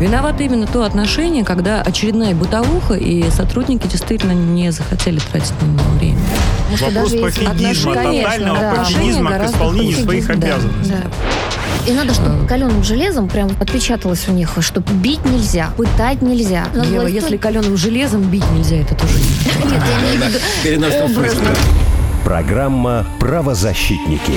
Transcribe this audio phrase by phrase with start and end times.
[0.00, 5.90] Виновато именно то отношение, когда очередная бытовуха, и сотрудники действительно не захотели тратить на него
[5.98, 6.18] время.
[6.70, 8.74] Может, Вопрос пофигизма, тотального да.
[8.76, 10.94] пофигизма к исполнению своих обязанностей.
[10.94, 11.90] Да.
[11.90, 16.68] И надо, чтобы каленым железом прям отпечаталось у них, что бить нельзя, пытать нельзя.
[16.74, 19.18] Надо Ева, если каленым железом бить нельзя, это тоже
[19.64, 19.82] Нет,
[20.64, 21.50] я имею в виду образно.
[22.24, 24.34] Программа «Правозащитники».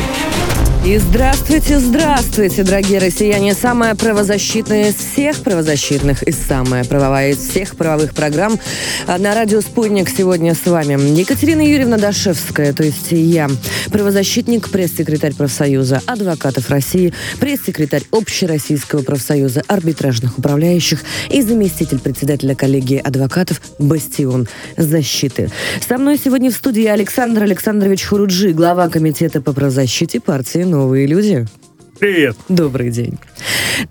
[0.86, 3.54] И здравствуйте, здравствуйте, дорогие россияне.
[3.54, 8.60] Самая правозащитная из всех правозащитных и самая правовая из всех правовых программ
[9.08, 11.00] на радио «Спутник» сегодня с вами.
[11.18, 13.50] Екатерина Юрьевна Дашевская, то есть я,
[13.94, 23.62] правозащитник, пресс-секретарь профсоюза адвокатов России, пресс-секретарь Общероссийского профсоюза арбитражных управляющих и заместитель председателя коллегии адвокатов
[23.80, 25.50] «Бастион защиты».
[25.88, 31.46] Со мной сегодня в студии Александр Александрович Хуруджи, глава комитета по правозащите партии новые люди.
[32.00, 32.36] Привет.
[32.50, 33.20] Добрый день.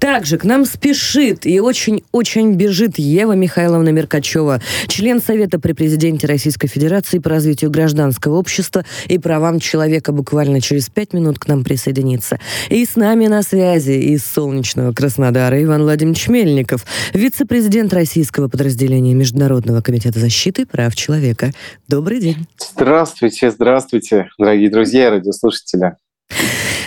[0.00, 6.66] Также к нам спешит и очень-очень бежит Ева Михайловна Меркачева, член Совета при президенте Российской
[6.66, 10.12] Федерации по развитию гражданского общества и правам человека.
[10.12, 12.40] Буквально через пять минут к нам присоединится.
[12.68, 19.82] И с нами на связи из солнечного Краснодара Иван Владимирович Мельников, вице-президент российского подразделения Международного
[19.82, 21.52] комитета защиты прав человека.
[21.87, 22.48] Добрый день.
[22.59, 25.92] Здравствуйте, здравствуйте, дорогие друзья и радиослушатели.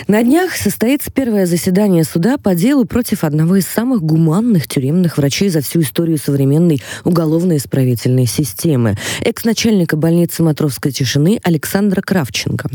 [0.08, 5.48] На днях состоится первое заседание суда по делу против одного из самых гуманных тюремных врачей
[5.48, 12.70] за всю историю современной уголовно-исправительной системы, экс-начальника больницы Матровской тишины Александра Кравченко.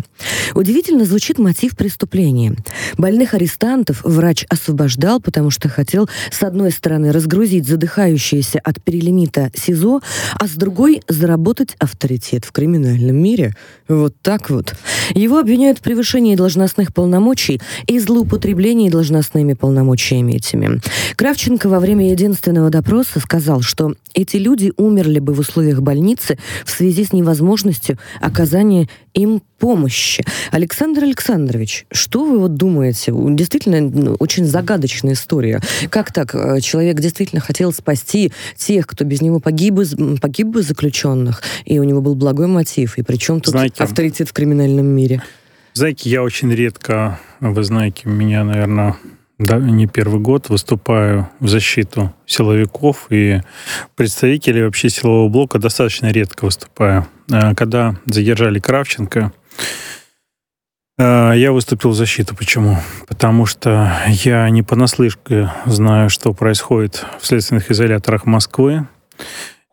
[0.56, 2.54] Удивительно звучит мотив преступления.
[2.98, 10.02] Больных арестантов врач освобождал, потому что хотел, с одной стороны, разгрузить задыхающиеся от перелимита СИЗО,
[10.38, 13.56] а с другой— заработать авторитет в криминальном мире.
[13.88, 14.76] Вот так вот.
[15.12, 20.82] Его обвиняют в превышении должностных полномочий полномочий и злоупотреблений должностными полномочиями этими.
[21.16, 26.72] Кравченко во время единственного допроса сказал, что эти люди умерли бы в условиях больницы в
[26.72, 30.24] связи с невозможностью оказания им помощи.
[30.52, 33.14] Александр Александрович, что вы вот думаете?
[33.14, 35.62] Действительно, ну, очень загадочная история.
[35.90, 36.34] Как так?
[36.34, 39.76] Э, человек действительно хотел спасти тех, кто без него погиб,
[40.20, 42.98] погиб бы заключенных, и у него был благой мотив.
[42.98, 45.22] И причем тут Знаете, авторитет в криминальном мире?
[45.74, 48.98] Знаете, я очень редко, вы знаете, меня, наверное,
[49.40, 53.42] да, не первый год выступаю в защиту силовиков и
[53.96, 57.08] представителей вообще силового блока достаточно редко выступаю.
[57.32, 59.32] А, когда задержали Кравченко,
[61.00, 62.36] а, я выступил в защиту.
[62.36, 62.78] Почему?
[63.08, 68.88] Потому что я не понаслышке знаю, что происходит в следственных изоляторах Москвы,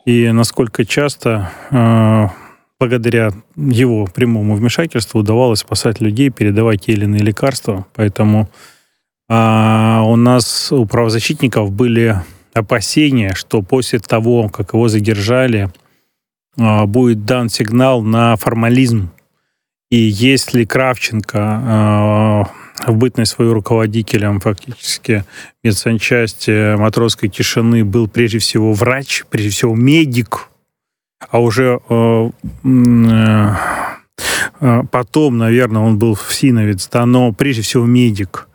[0.06, 2.30] и насколько часто а,
[2.78, 7.86] благодаря его прямому вмешательству удавалось спасать людей, передавать те или иные лекарства.
[7.94, 8.48] Поэтому
[9.28, 12.16] а, у нас, у правозащитников были
[12.54, 15.70] опасения, что после того, как его задержали,
[16.56, 19.10] а, будет дан сигнал на формализм.
[19.90, 22.44] И если Кравченко а,
[22.86, 25.24] в бытность свою руководителем фактически
[25.64, 30.48] медсанчасти матросской тишины был прежде всего врач, прежде всего медик,
[31.20, 32.30] а уже э,
[32.64, 33.50] э,
[34.60, 38.48] э, потом, наверное, он был в Синовец, да, но прежде всего медик.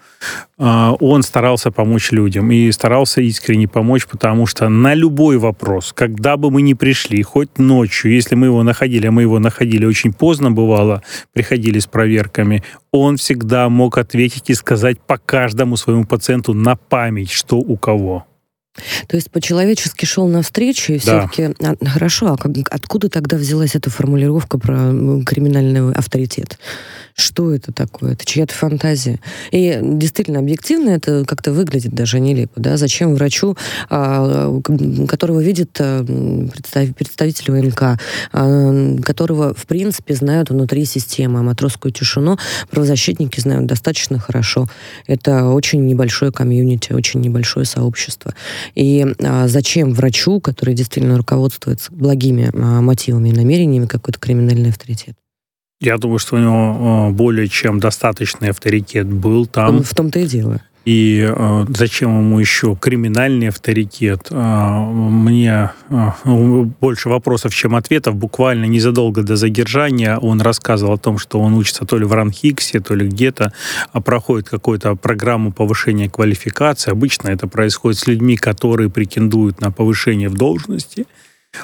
[0.57, 6.49] Он старался помочь людям и старался искренне помочь, потому что на любой вопрос, когда бы
[6.49, 10.49] мы ни пришли, хоть ночью, если мы его находили, а мы его находили очень поздно,
[10.49, 11.03] бывало,
[11.33, 12.63] приходили с проверками,
[12.93, 18.25] он всегда мог ответить и сказать по каждому своему пациенту на память, что у кого.
[19.07, 21.27] То есть по-человечески шел навстречу, и да.
[21.27, 21.55] все-таки...
[21.63, 24.91] А, хорошо, а как, откуда тогда взялась эта формулировка про
[25.25, 26.57] криминальный авторитет?
[27.15, 28.13] Что это такое?
[28.13, 29.19] Это чья-то фантазия.
[29.51, 32.59] И действительно, объективно это как-то выглядит даже нелепо.
[32.59, 32.77] Да?
[32.77, 33.55] Зачем врачу,
[33.89, 34.59] а,
[35.07, 37.99] которого видит а, представитель ВМК,
[38.31, 42.37] а, которого, в принципе, знают внутри системы, матросскую тишину,
[42.71, 44.67] правозащитники знают достаточно хорошо.
[45.05, 48.33] Это очень небольшое комьюнити, очень небольшое сообщество.
[48.73, 49.05] И
[49.45, 55.15] зачем врачу, который действительно руководствуется благими мотивами и намерениями, какой-то криминальный авторитет?
[55.83, 59.83] Я думаю, что у него э, более чем достаточный авторитет был там.
[59.83, 60.61] В том-то и дело.
[60.85, 64.27] И э, зачем ему еще криминальный авторитет?
[64.31, 66.11] Э, мне э,
[66.79, 68.15] больше вопросов, чем ответов.
[68.15, 72.79] Буквально незадолго до задержания он рассказывал о том, что он учится то ли в Ранхиксе,
[72.79, 73.51] то ли где-то,
[73.91, 76.91] а проходит какую-то программу повышения квалификации.
[76.91, 81.07] Обычно это происходит с людьми, которые претендуют на повышение в должности.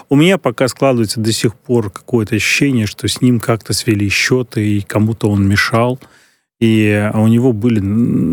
[0.09, 4.77] У меня пока складывается до сих пор какое-то ощущение, что с ним как-то свели счеты,
[4.77, 5.99] и кому-то он мешал.
[6.59, 7.79] И у него были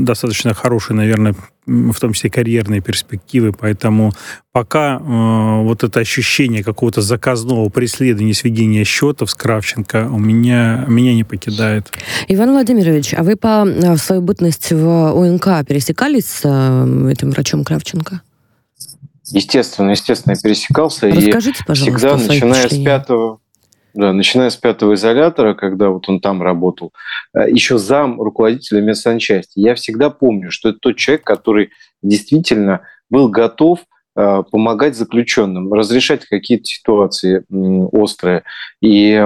[0.04, 1.36] достаточно хорошие, наверное,
[1.66, 4.12] в том числе карьерные перспективы, поэтому
[4.52, 11.14] пока э, вот это ощущение какого-то заказного преследования, сведения счетов с Кравченко у меня, меня
[11.14, 11.92] не покидает.
[12.26, 18.22] Иван Владимирович, а вы по в свою бытность в ОНК пересекались с этим врачом Кравченко?
[19.30, 21.08] Естественно, естественно, я пересекался.
[21.08, 23.40] Расскажите, и всегда, начиная с пятого,
[23.94, 26.92] да, начиная с пятого изолятора, когда вот он там работал,
[27.34, 31.70] э, еще зам руководителя медсанчасти, я всегда помню, что это тот человек, который
[32.02, 33.80] действительно был готов
[34.14, 37.44] э, помогать заключенным, разрешать какие-то ситуации
[37.92, 38.44] острые.
[38.80, 39.20] И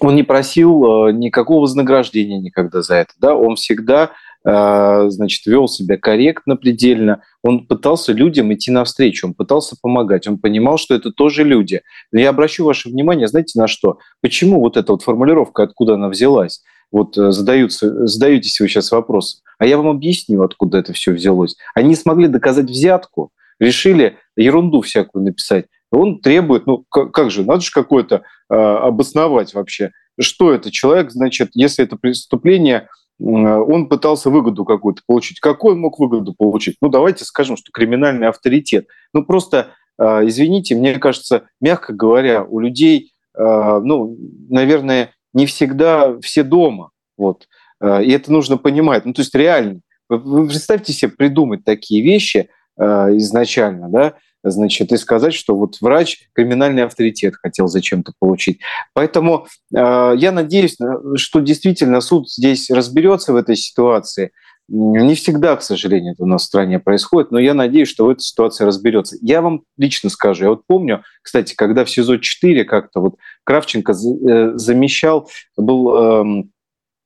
[0.00, 3.12] он не просил э, никакого вознаграждения никогда за это.
[3.18, 3.34] Да?
[3.34, 4.12] Он всегда
[4.44, 7.22] значит, вел себя корректно, предельно.
[7.42, 11.82] Он пытался людям идти навстречу, он пытался помогать, он понимал, что это тоже люди.
[12.12, 13.98] Но я обращу ваше внимание, знаете, на что?
[14.22, 16.62] Почему вот эта вот формулировка, откуда она взялась?
[16.90, 19.40] Вот э, задаются, задаетесь вы сейчас вопросом.
[19.58, 21.56] А я вам объясню, откуда это все взялось.
[21.74, 25.66] Они не смогли доказать взятку, решили ерунду всякую написать.
[25.90, 29.90] Он требует, ну как же, надо же какое-то э, обосновать вообще,
[30.20, 32.88] что это человек, значит, если это преступление
[33.20, 35.40] он пытался выгоду какую-то получить.
[35.40, 36.76] Какой он мог выгоду получить?
[36.80, 38.86] Ну, давайте скажем, что криминальный авторитет.
[39.12, 44.16] Ну, просто, а, извините, мне кажется, мягко говоря, у людей, а, ну,
[44.48, 46.90] наверное, не всегда все дома.
[47.16, 47.48] Вот.
[47.82, 49.04] И это нужно понимать.
[49.04, 49.80] Ну, то есть реально.
[50.08, 56.84] Вы представьте себе придумать такие вещи изначально, да, значит, и сказать, что вот врач криминальный
[56.84, 58.60] авторитет хотел зачем-то получить.
[58.94, 60.76] Поэтому э, я надеюсь,
[61.16, 64.32] что действительно суд здесь разберется в этой ситуации.
[64.68, 68.10] Не всегда, к сожалению, это у нас в стране происходит, но я надеюсь, что в
[68.10, 69.16] этой ситуации разберется.
[69.22, 73.14] Я вам лично скажу, я вот помню, кстати, когда в СИЗО-4 как-то вот
[73.44, 76.52] Кравченко э, замещал, был, эм,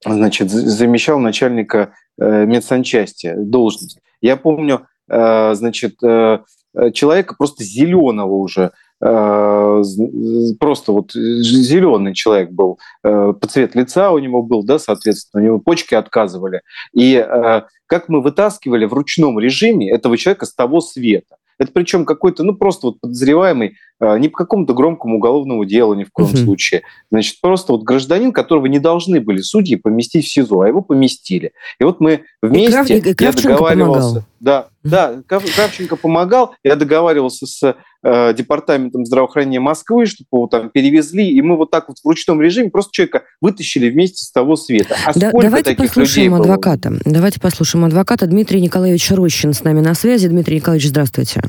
[0.04, 4.00] значит, замещал начальника э, медсанчасти должность.
[4.20, 6.40] Я помню, э, значит, Э,
[6.92, 8.72] человека просто зеленого уже,
[9.02, 9.82] э,
[10.58, 15.46] просто вот зеленый человек был, э, по цвет лица у него был, да, соответственно, у
[15.46, 16.62] него почки отказывали.
[16.94, 17.24] И
[17.86, 21.36] как мы вытаскивали в ручном режиме этого человека с того света.
[21.58, 23.76] Это причем какой-то, ну, просто вот подозреваемый
[24.18, 26.36] не по какому-то громкому уголовному делу ни в коем угу.
[26.36, 26.82] случае.
[27.10, 31.52] Значит, просто вот гражданин, которого не должны были судьи поместить в СИЗО, а его поместили.
[31.78, 33.36] И вот мы вместе, и Крав...
[33.36, 34.08] я договаривался...
[34.08, 34.24] Помогал.
[34.40, 41.30] Да, да, Кравченко помогал, я договаривался с э, департаментом здравоохранения Москвы, чтобы его там перевезли,
[41.30, 44.96] и мы вот так вот в ручном режиме просто человека вытащили вместе с того света.
[45.06, 46.90] А да, давайте послушаем адвоката.
[46.90, 47.00] Было?
[47.04, 48.26] Давайте послушаем адвоката.
[48.26, 50.26] Дмитрий Николаевич Рощин с нами на связи.
[50.26, 51.42] Дмитрий Николаевич, здравствуйте.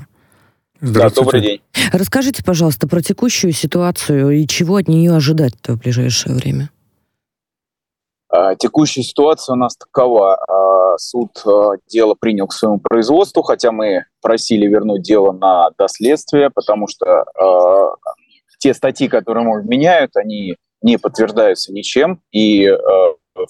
[0.86, 1.16] Здравствуйте.
[1.16, 1.62] Да, добрый день.
[1.94, 6.72] Расскажите, пожалуйста, про текущую ситуацию и чего от нее ожидать в ближайшее время.
[8.30, 10.36] А, текущая ситуация у нас такова.
[10.36, 16.50] А, суд а, дело принял к своему производству, хотя мы просили вернуть дело на доследствие,
[16.50, 17.26] потому что
[18.60, 22.70] те статьи, которые ему меняют, они не подтверждаются ничем и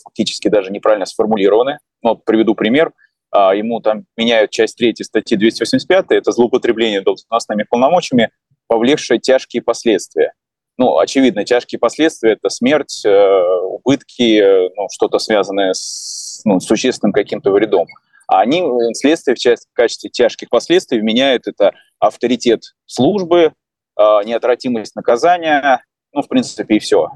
[0.03, 1.79] фактически даже неправильно сформулированы.
[2.03, 2.91] Ну, приведу пример.
[3.33, 8.29] Ему там меняют часть 3 статьи 285, это злоупотребление должностными полномочиями,
[8.67, 10.33] повлекшее тяжкие последствия
[10.77, 17.13] ну, очевидно, тяжкие последствия– это смерть, э, убытки, э, ну, что-то связанное с ну, существенным
[17.13, 17.85] каким-то вредом.
[18.27, 23.53] А они э, следствие в, части, в качестве тяжких последствий вменяют это авторитет службы,
[23.95, 27.09] неотвратимость наказания, ну, в принципе, и все.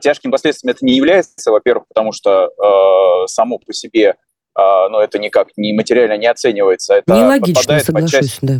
[0.00, 4.16] Тяжким последствием это не является, во-первых, потому что э, само по себе,
[4.58, 6.94] э, ну, это никак не материально не оценивается.
[6.94, 8.54] Это Нелогично, соглашусь, части, да.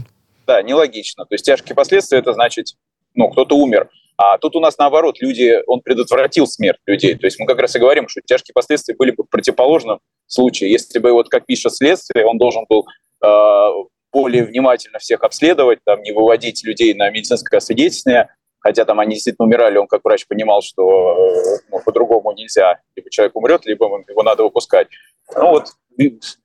[0.46, 1.24] Да, нелогично.
[1.26, 2.74] То есть тяжкие последствия– это значит,
[3.14, 3.88] ну, кто-то умер.
[4.16, 7.14] А тут у нас наоборот, люди, он предотвратил смерть людей.
[7.14, 10.70] То есть мы как раз и говорим, что тяжкие последствия были бы в противоположном случае.
[10.72, 12.86] Если бы, вот как пишет следствие, он должен был
[13.24, 13.68] э,
[14.12, 18.28] более внимательно всех обследовать, там, не выводить людей на медицинское освидетельствование,
[18.58, 22.78] хотя там они действительно умирали, он как врач понимал, что э, ну, по-другому нельзя.
[22.96, 24.88] Либо человек умрет, либо его надо выпускать.
[25.36, 25.68] Ну вот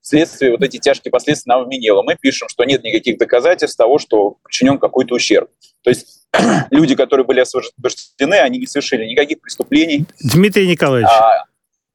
[0.01, 2.01] следствие вот эти тяжкие последствия нам вменило.
[2.03, 5.49] Мы пишем, что нет никаких доказательств того, что причинен какой-то ущерб.
[5.83, 6.27] То есть
[6.71, 10.05] люди, которые были освобождены, они не совершили никаких преступлений.
[10.19, 11.45] Дмитрий Николаевич, а,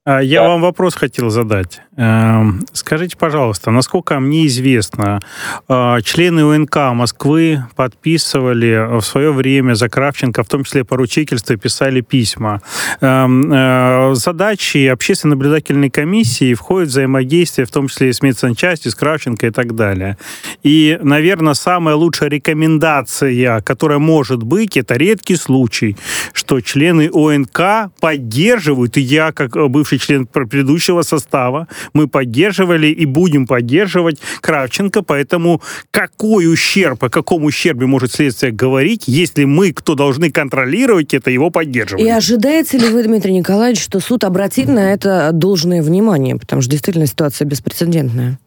[0.07, 0.49] я да.
[0.49, 1.83] вам вопрос хотел задать.
[1.99, 5.21] Эм, скажите, пожалуйста, насколько мне известно,
[5.69, 12.01] э, члены УНК Москвы подписывали в свое время за Кравченко, в том числе поручительство, писали
[12.01, 12.63] письма.
[13.03, 18.95] Эм, э, задачи общественной наблюдательной комиссии входят взаимодействие, в том числе и с медсанчастью, с
[18.95, 20.17] Кравченко и так далее.
[20.63, 25.99] И, наверное, самая лучшая рекомендация, которая может быть, это редкий случай,
[26.33, 31.67] что члены ОНК поддерживают, и я, как бывший бывший член предыдущего состава.
[31.93, 39.05] Мы поддерживали и будем поддерживать Кравченко, поэтому какой ущерб, о каком ущербе может следствие говорить,
[39.07, 42.07] если мы, кто должны контролировать это, его поддерживаем?
[42.07, 46.37] И ожидаете ли вы, Дмитрий Николаевич, что суд обратит на это должное внимание?
[46.37, 48.39] Потому что действительно ситуация беспрецедентная.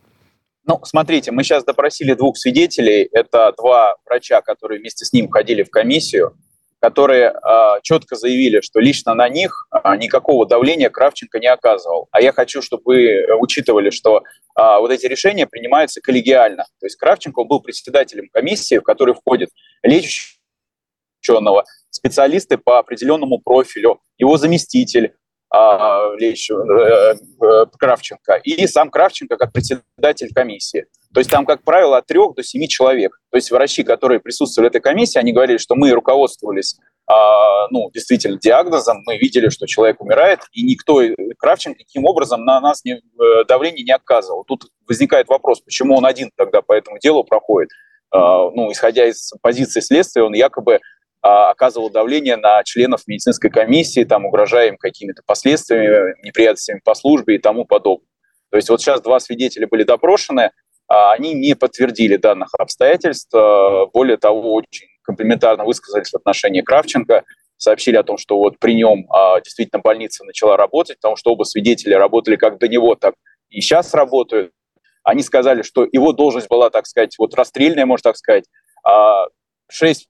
[0.65, 3.09] Ну, смотрите, мы сейчас допросили двух свидетелей.
[3.11, 6.37] Это два врача, которые вместе с ним ходили в комиссию,
[6.83, 12.09] которые э, четко заявили, что лично на них э, никакого давления Кравченко не оказывал.
[12.11, 14.21] А я хочу, чтобы вы учитывали, что э,
[14.55, 16.65] вот эти решения принимаются коллегиально.
[16.81, 19.49] То есть Кравченко был председателем комиссии, в которой входит
[19.81, 20.39] лечащий
[21.21, 25.13] ученого, специалисты по определенному профилю, его заместитель,
[25.51, 30.87] а, э, э, Кравченко, и сам Кравченко как председатель комиссии.
[31.13, 33.19] То есть там, как правило, от трех до семи человек.
[33.31, 37.91] То есть врачи, которые присутствовали в этой комиссии, они говорили, что мы руководствовались а, ну,
[37.93, 42.83] действительно диагнозом, мы видели, что человек умирает, и никто, э, Кравченко, никаким образом на нас
[42.85, 43.01] не,
[43.47, 44.45] давление не оказывал.
[44.45, 47.69] Тут возникает вопрос, почему он один тогда по этому делу проходит.
[48.11, 50.79] А, ну, исходя из позиции следствия, он якобы
[51.21, 57.35] а, оказывал давление на членов медицинской комиссии, там, угрожая им какими-то последствиями, неприятностями по службе
[57.35, 58.07] и тому подобное.
[58.49, 60.51] То есть вот сейчас два свидетеля были допрошены,
[60.87, 63.33] они не подтвердили данных обстоятельств.
[63.33, 67.23] А, более того, очень комплиментарно высказались в отношении Кравченко,
[67.57, 69.07] сообщили о том, что вот при нем
[69.43, 73.15] действительно больница начала работать, потому что оба свидетеля работали как до него, так
[73.49, 74.51] и сейчас работают.
[75.03, 78.45] Они сказали, что его должность была, так сказать, вот расстрельная, можно так сказать,
[79.69, 80.07] шесть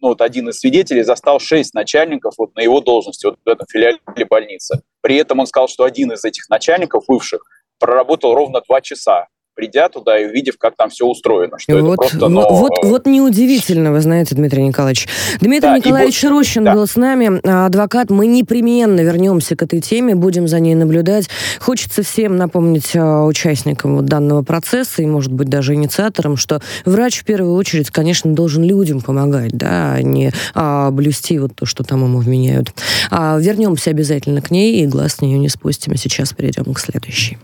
[0.00, 3.66] ну, вот один из свидетелей застал шесть начальников вот на его должности вот в этом
[3.70, 3.98] филиале
[4.28, 4.82] больницы.
[5.00, 7.42] При этом он сказал, что один из этих начальников бывших
[7.78, 9.26] проработал ровно два часа
[9.58, 11.58] придя туда и увидев, как там все устроено.
[11.58, 12.48] Что вот, это просто, но...
[12.48, 15.08] вот, вот неудивительно, вы знаете, Дмитрий Николаевич.
[15.40, 16.28] Дмитрий да, Николаевич и...
[16.28, 16.74] Рощин да.
[16.74, 18.08] был с нами, а, адвокат.
[18.08, 21.28] Мы непременно вернемся к этой теме, будем за ней наблюдать.
[21.58, 27.18] Хочется всем напомнить а, участникам вот данного процесса и, может быть, даже инициаторам, что врач
[27.18, 31.82] в первую очередь, конечно, должен людям помогать, да, а не а, блюсти вот то, что
[31.82, 32.72] там ему вменяют.
[33.10, 35.96] А, вернемся обязательно к ней и глаз с нее не спустим.
[35.96, 37.38] Сейчас перейдем к следующей.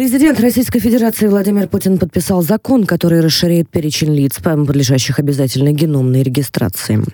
[0.00, 7.04] Президент Российской Федерации Владимир Путин подписал закон, который расширяет перечень лиц, подлежащих обязательной геномной регистрации.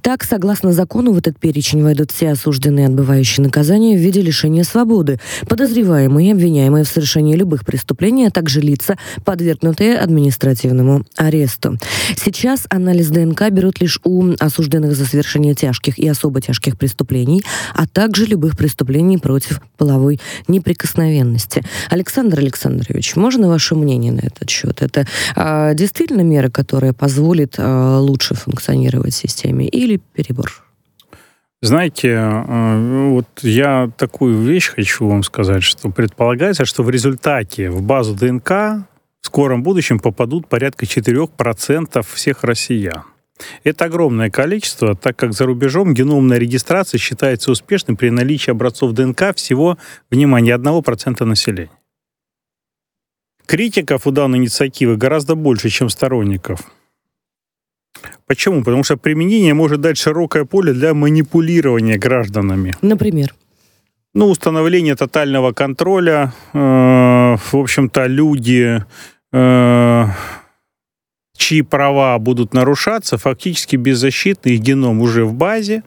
[0.00, 5.20] Так, согласно закону, в этот перечень войдут все осужденные, отбывающие наказание в виде лишения свободы,
[5.50, 11.76] подозреваемые и обвиняемые в совершении любых преступлений, а также лица, подвергнутые административному аресту.
[12.16, 17.42] Сейчас анализ ДНК берут лишь у осужденных за совершение тяжких и особо тяжких преступлений,
[17.74, 20.18] а также любых преступлений против половой
[20.48, 21.62] неприкосновенности.
[21.90, 24.82] Александр Александр Александрович, можно ваше мнение на этот счет?
[24.82, 25.06] Это
[25.36, 30.64] а, действительно мера, которая позволит а, лучше функционировать системе или перебор?
[31.62, 37.82] Знаете, а, вот я такую вещь хочу вам сказать, что предполагается, что в результате в
[37.82, 38.50] базу ДНК
[39.20, 43.04] в скором будущем попадут порядка 4% всех россиян.
[43.64, 49.34] Это огромное количество, так как за рубежом геномная регистрация считается успешной при наличии образцов ДНК
[49.34, 49.78] всего,
[50.10, 51.70] внимание, 1% населения.
[53.50, 56.60] Критиков у данной инициативы гораздо больше, чем сторонников.
[58.26, 58.62] Почему?
[58.62, 62.76] Потому что применение может дать широкое поле для манипулирования гражданами.
[62.80, 63.34] Например?
[64.14, 66.32] Ну, установление тотального контроля.
[66.52, 68.84] Э, в общем-то, люди,
[69.32, 70.04] э,
[71.36, 75.82] чьи права будут нарушаться, фактически беззащитны, их геном уже в базе.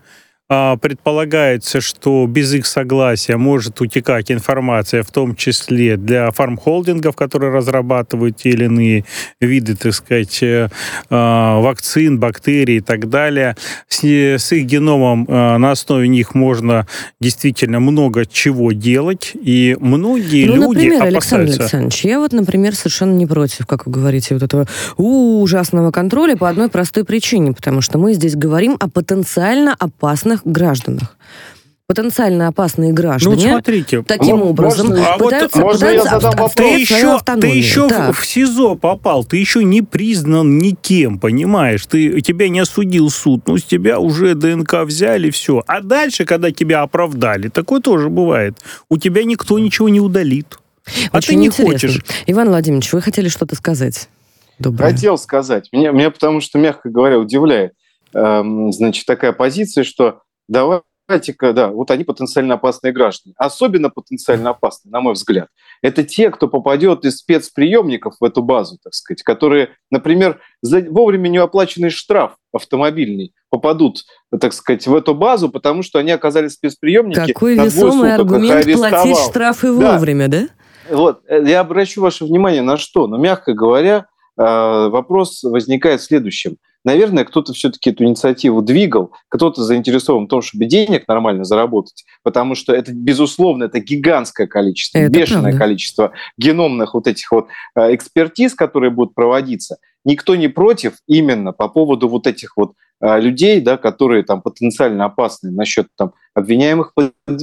[0.55, 7.51] А, предполагается, что без их согласия может утекать информация, в том числе для фармхолдингов, которые
[7.51, 9.05] разрабатывают те или иные
[9.41, 10.69] виды, так сказать, э,
[11.09, 13.57] а, вакцин, бактерий и так далее.
[13.87, 16.85] С, с их геномом а, на основе них можно
[17.19, 21.35] действительно много чего делать, и многие ну, люди например, опасаются...
[21.35, 24.67] Александр Александрович, я вот, например, совершенно не против, как вы говорите, вот этого
[24.97, 31.17] ужасного контроля по одной простой причине, потому что мы здесь говорим о потенциально опасных гражданах
[31.85, 33.35] потенциально опасные граждане.
[33.35, 34.03] Ну, смотрите.
[34.03, 36.53] Таким ну, образом можно, пытаются, а вот, можно я задам вопрос?
[36.53, 41.85] Ты еще, ты еще в, в СИЗО попал, ты еще не признан никем, понимаешь?
[41.85, 45.63] Ты, тебя не осудил суд, ну, с тебя уже ДНК взяли, все.
[45.67, 48.57] А дальше, когда тебя оправдали, такое тоже бывает.
[48.89, 50.57] У тебя никто ничего не удалит.
[51.11, 51.73] А ты не интересно.
[51.73, 52.03] хочешь.
[52.25, 54.09] Иван Владимирович, вы хотели что-то сказать?
[54.57, 54.91] Доброе.
[54.91, 55.69] Хотел сказать.
[55.71, 57.73] Меня, меня потому что, мягко говоря, удивляет
[58.13, 60.21] Эм, значит, такая позиция, что
[60.53, 63.35] давайте проблематика, да, вот они потенциально опасные граждане.
[63.37, 65.47] Особенно потенциально опасные, на мой взгляд,
[65.81, 71.29] это те, кто попадет из спецприемников в эту базу, так сказать, которые, например, за вовремя
[71.29, 74.03] не оплаченный штраф автомобильный попадут,
[74.39, 77.33] так сказать, в эту базу, потому что они оказались в спецприемнике.
[77.33, 80.41] Какой весомый аргумент платить штрафы вовремя, да?
[80.41, 80.95] да?
[80.95, 83.07] Вот, э, я обращу ваше внимание на что?
[83.07, 84.07] Но, мягко говоря,
[84.37, 90.41] э, вопрос возникает в следующем– наверное, кто-то все-таки эту инициативу двигал, кто-то заинтересован в том,
[90.41, 95.59] чтобы денег нормально заработать, потому что это, безусловно, это гигантское количество, это бешеное правда.
[95.59, 99.77] количество геномных вот этих вот э, экспертиз, которые будут проводиться.
[100.05, 105.51] Никто не против именно по поводу вот этих вот людей, да, которые там потенциально опасны
[105.51, 106.93] насчет там обвиняемых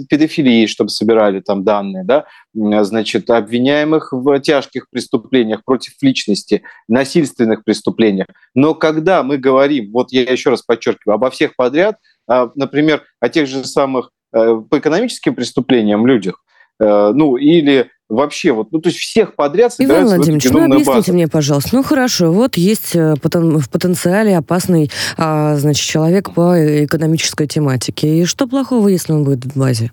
[0.09, 8.26] педофилии, чтобы собирали там данные, да, значит, обвиняемых в тяжких преступлениях против личности, насильственных преступлениях.
[8.54, 11.97] Но когда мы говорим, вот я еще раз подчеркиваю, обо всех подряд,
[12.28, 16.42] а, например, о тех же самых э, по экономическим преступлениям людях,
[16.80, 21.12] э, ну или вообще вот, ну то есть всех подряд Иван Владимирович, ну объясните базу.
[21.12, 27.47] мне, пожалуйста, ну хорошо, вот есть э, в потенциале опасный, а, значит, человек по экономической
[27.47, 29.93] тематике, и что плохого, если он будет в базе?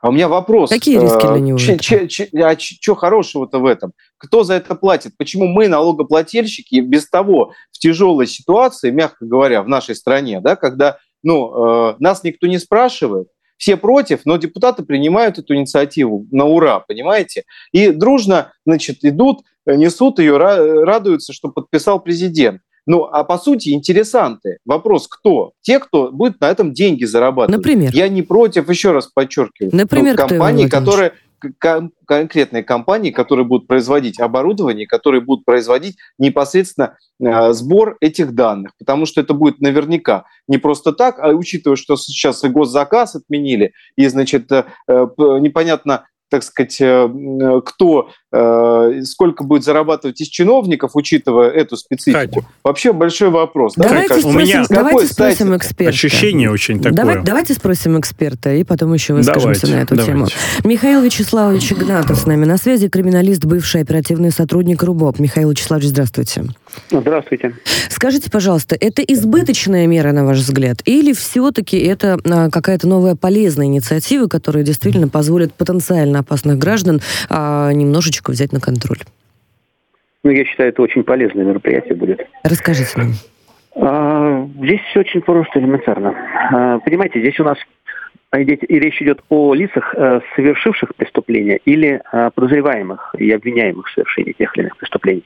[0.00, 0.70] А у меня вопрос.
[0.70, 1.58] Какие риски для него?
[1.58, 3.92] Че, че, че, а что хорошего-то в этом?
[4.18, 5.16] Кто за это платит?
[5.16, 10.98] Почему мы, налогоплательщики, без того в тяжелой ситуации, мягко говоря, в нашей стране, да, когда
[11.22, 13.28] ну, э, нас никто не спрашивает,
[13.60, 17.44] все против, но депутаты принимают эту инициативу на ура, понимаете?
[17.72, 22.62] И дружно, значит, идут, несут ее, радуются, что подписал президент.
[22.86, 24.56] Ну, а по сути, интересанты.
[24.64, 25.52] Вопрос, кто?
[25.60, 27.58] Те, кто будет на этом деньги зарабатывать.
[27.58, 27.92] Например?
[27.92, 31.12] Я не против, еще раз подчеркиваю, Например, ну, компании, которые
[32.06, 39.06] конкретные компании, которые будут производить оборудование, которые будут производить непосредственно э, сбор этих данных, потому
[39.06, 44.06] что это будет наверняка не просто так, а учитывая, что сейчас и госзаказ отменили, и,
[44.06, 47.08] значит, э, непонятно, так сказать, э,
[47.64, 52.18] кто, э, сколько будет зарабатывать из чиновников, учитывая эту специфику.
[52.18, 52.46] Катя.
[52.64, 53.74] Вообще большой вопрос.
[53.76, 54.20] Давайте, да?
[54.20, 55.90] спросим, у меня давайте спросим эксперта.
[55.90, 56.92] Ощущение очень такое.
[56.92, 60.12] Давай, давайте спросим эксперта, и потом еще выскажемся давайте, на эту давайте.
[60.12, 60.68] тему.
[60.68, 65.18] Михаил Вячеславович Игнатов с нами на связи, криминалист, бывший оперативный сотрудник РУБОП.
[65.18, 66.44] Михаил Вячеславович, здравствуйте.
[66.90, 67.54] Здравствуйте.
[67.88, 73.66] Скажите, пожалуйста, это избыточная мера, на ваш взгляд, или все-таки это а, какая-то новая полезная
[73.66, 78.98] инициатива, которая действительно позволит потенциально опасных граждан а, немножечко взять на контроль?
[80.22, 82.20] Ну, я считаю, это очень полезное мероприятие будет.
[82.42, 83.12] Расскажите нам.
[83.76, 86.14] А, здесь все очень просто элементарно.
[86.52, 87.56] А, понимаете, здесь у нас
[88.38, 94.32] и речь идет о лицах, э, совершивших преступления или э, подозреваемых и обвиняемых в совершении
[94.32, 95.24] тех или иных преступлений.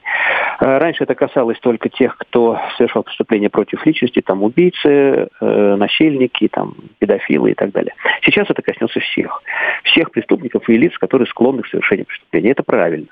[0.60, 6.74] Э, раньше это касалось только тех, кто совершал преступления против личности, там убийцы, насильники, там,
[6.98, 7.94] педофилы и так далее.
[8.22, 9.42] Сейчас это коснется всех.
[9.84, 12.52] Всех преступников и лиц, которые склонны к совершению преступления.
[12.52, 13.08] Это правильно.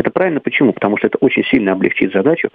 [0.00, 0.72] Это правильно почему?
[0.72, 2.48] Потому что это очень сильно облегчит задачу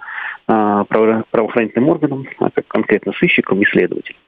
[0.48, 4.18] а, правоохранительным органам, а конкретно сыщикам и следователям.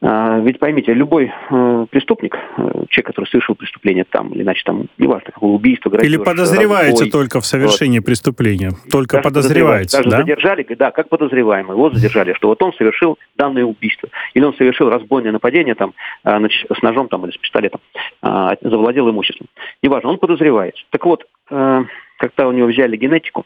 [0.00, 4.86] А, ведь поймите, любой э, преступник, э, человек, который совершил преступление там или иначе, там,
[4.96, 9.96] неважно, какое убийство, грабеж, Или подозревается разбой, только в совершении вот, преступления, только даже подозревается,
[9.96, 10.16] даже да?
[10.18, 14.88] задержали, да, как подозреваемый, его задержали, что вот он совершил данное убийство, или он совершил
[14.88, 17.80] разбойное нападение там, с ножом там, или с пистолетом,
[18.22, 19.48] завладел имуществом.
[19.82, 20.84] Неважно, он подозревается.
[20.90, 23.44] Так вот, когда у него взяли генетику,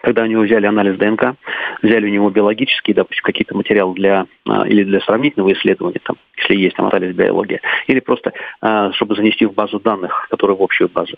[0.00, 1.34] когда у него взяли анализ ДНК,
[1.82, 6.56] взяли у него биологические, допустим, какие-то материалы для а, или для сравнительного исследования, там, если
[6.56, 10.88] есть там анализ биологии, или просто а, чтобы занести в базу данных, которые в общую
[10.88, 11.16] базу.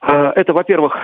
[0.00, 0.98] Это, во-первых,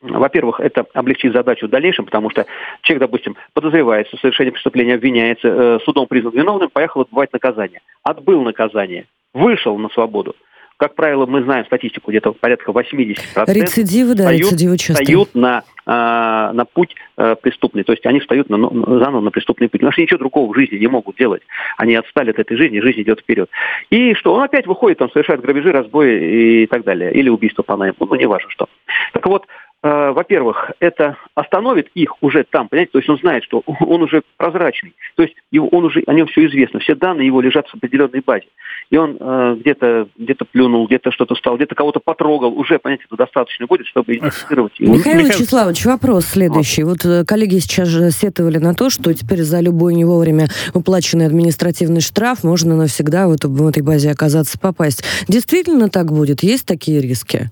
[0.00, 2.46] во-первых, это облегчит задачу в дальнейшем, потому что
[2.82, 7.80] человек, допустим, подозревается в совершении преступления, обвиняется, э, судом признан виновным, поехал отбывать наказание.
[8.04, 10.36] Отбыл наказание, вышел на свободу–
[10.82, 13.16] как правило, мы знаем статистику, где-то порядка 80%.
[13.46, 15.04] Рецидивы, да, встают, рецидивы часто.
[15.04, 17.84] Встают на, а, на путь а, преступный.
[17.84, 19.78] То есть они встают на, ну, заново на преступный путь.
[19.78, 21.42] Потому что ничего другого в жизни не могут делать.
[21.76, 23.48] Они отстали от этой жизни, жизнь идет вперед.
[23.90, 24.34] И что?
[24.34, 27.12] Он опять выходит, он совершает грабежи, разбои и так далее.
[27.12, 27.94] Или убийство по найму.
[28.00, 28.66] Ну, неважно что.
[29.12, 33.62] Так вот, Э, во-первых, это остановит их уже там, понимаете, то есть он знает, что
[33.66, 37.40] он уже прозрачный, то есть его, он уже, о нем все известно, все данные его
[37.40, 38.46] лежат в определенной базе.
[38.90, 43.16] И он э, где-то где плюнул, где-то что-то стал, где-то кого-то потрогал, уже, понимаете, это
[43.16, 44.94] достаточно будет, чтобы идентифицировать его.
[44.94, 46.84] Михаил Вячеславович, вопрос следующий.
[46.84, 51.26] Вот э, коллеги сейчас же сетовали на то, что теперь за любой не вовремя уплаченный
[51.26, 55.04] административный штраф можно навсегда вот в этой базе оказаться попасть.
[55.26, 56.42] Действительно так будет?
[56.42, 57.50] Есть такие риски?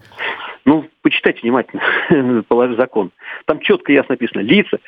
[0.70, 1.82] Ну, почитайте внимательно,
[2.76, 3.10] закон.
[3.46, 4.78] Там четко ясно написано, лица,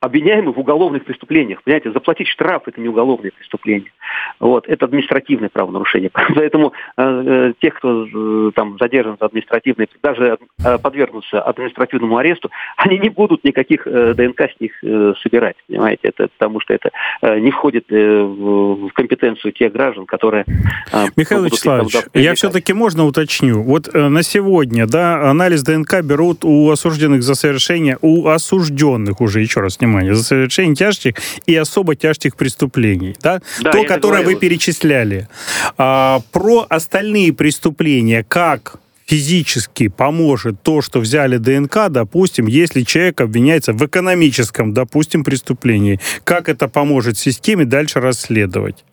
[0.00, 1.62] обвиняемый в уголовных преступлениях.
[1.62, 3.92] Понимаете, заплатить штраф– это не уголовное преступление.
[4.38, 6.10] Вот, это административное правонарушение.
[6.34, 12.50] Поэтому э, э, тех, кто э, там задержан за административные, даже э, подвергнутся административному аресту,
[12.76, 16.90] они не будут никаких э, ДНК с них э, собирать, понимаете, это потому что это
[17.20, 20.46] э, не входит э, в, в компетенцию тех граждан, которые...
[20.92, 23.62] Э, Михаил Вячеславович, я все-таки можно уточню.
[23.62, 29.40] Вот э, на сегодня, да, анализ ДНК берут у осужденных за совершение, у осужденных уже,
[29.40, 31.14] еще раз внимание, за совершение тяжких
[31.46, 33.40] и особо тяжких преступлений, да?
[33.60, 35.28] Да, То, которое вы перечисляли.
[35.76, 38.76] А, про остальные преступления, как
[39.06, 45.98] физически поможет то, что взяли ДНК, допустим, если человек обвиняется в экономическом, допустим, преступлении.
[46.22, 48.84] Как это поможет системе дальше расследовать?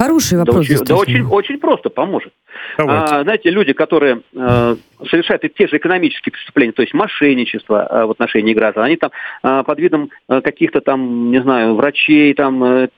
[0.00, 0.60] Хороший Да, вопрос.
[0.60, 2.32] очень, да очень, очень просто поможет.
[2.78, 3.14] Давайте.
[3.16, 4.76] А, знаете, люди, которые э,
[5.10, 9.10] совершают и те же экономические преступления, то есть мошенничество э, в отношении граждан, они там
[9.42, 12.88] э, под видом э, каких-то там, не знаю, врачей, там, э,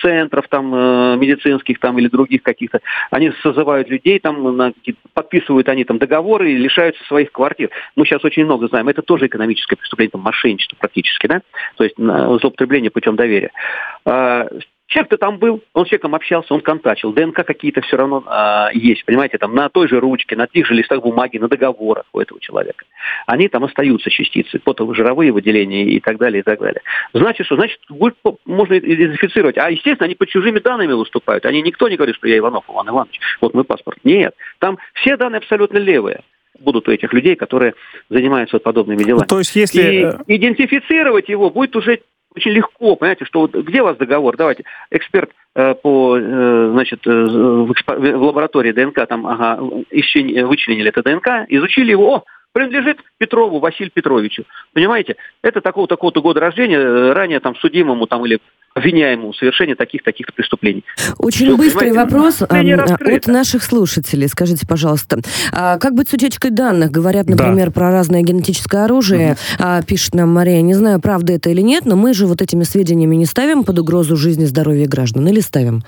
[0.00, 4.72] центров там э, медицинских там или других каких-то, они созывают людей там, на
[5.12, 7.68] подписывают они там договоры и лишаются своих квартир.
[7.96, 11.42] Мы сейчас очень много знаем, это тоже экономическое преступление, там, мошенничество практически, да,
[11.76, 13.50] то есть на- злоупотребление путем доверия.
[14.06, 14.48] А,
[14.90, 17.12] Человек-то там был, он с человеком общался, он контачил.
[17.12, 20.74] ДНК какие-то все равно а, есть, понимаете, там на той же ручке, на тех же
[20.74, 22.84] листах бумаги, на договорах у этого человека.
[23.26, 26.82] Они там остаются частицы, потово-жировые выделения и так далее, и так далее.
[27.12, 27.54] Значит, что?
[27.54, 29.58] Значит, будет, можно идентифицировать.
[29.58, 31.46] А, естественно, они под чужими данными выступают.
[31.46, 33.98] Они никто не говорит, что я Иванов Иван Иванович, вот мой паспорт.
[34.02, 36.22] Нет, там все данные абсолютно левые
[36.58, 37.74] будут у этих людей, которые
[38.08, 39.26] занимаются подобными делами.
[39.26, 39.82] То есть, если...
[39.82, 42.00] И э, идентифицировать его будет уже
[42.34, 44.36] очень легко, понимаете, что вот где у вас договор?
[44.36, 49.58] Давайте, эксперт э, по, э, значит, э, в, экспо- в лаборатории ДНК, там, ага,
[49.90, 54.44] ищи- вычленили это ДНК, изучили его, о, принадлежит Петрову Василию Петровичу.
[54.72, 58.38] Понимаете, это такого-такого-то года рождения, э, ранее там судимому там или
[58.72, 60.84] обвиняемому в совершении таких-таких преступлений.
[61.18, 63.16] Очень Всё, быстрый вопрос раскрыто.
[63.16, 64.28] от наших слушателей.
[64.28, 65.18] Скажите, пожалуйста,
[65.52, 66.92] а как быть с утечкой данных?
[66.92, 67.32] Говорят, Да.
[67.34, 69.36] например, про разное генетическое оружие.
[69.58, 72.62] А, Пишет нам Мария, не знаю, правда это или нет, но мы же вот этими
[72.62, 75.82] сведениями не ставим под угрозу жизни и здоровья граждан или ставим?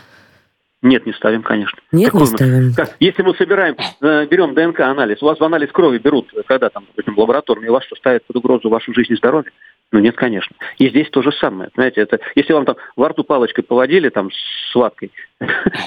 [0.83, 1.79] Нет, не ставим, конечно.
[1.93, 2.75] Нет, Какой не мы- ставим.
[2.75, 2.97] Как?
[2.99, 6.85] Если мы собираем, э, берем ДНК-анализ, у вас в анализ крови берут, э, когда там,
[6.89, 9.53] допустим, лабораторный, и вас что, ставят под угрозу вашу жизнь и здоровье?
[9.93, 10.57] Ну нет, конечно.
[10.79, 11.69] И здесь то же самое.
[11.75, 15.13] Знаете, это если вам там во рту палочкой поводили, там, с ваткой,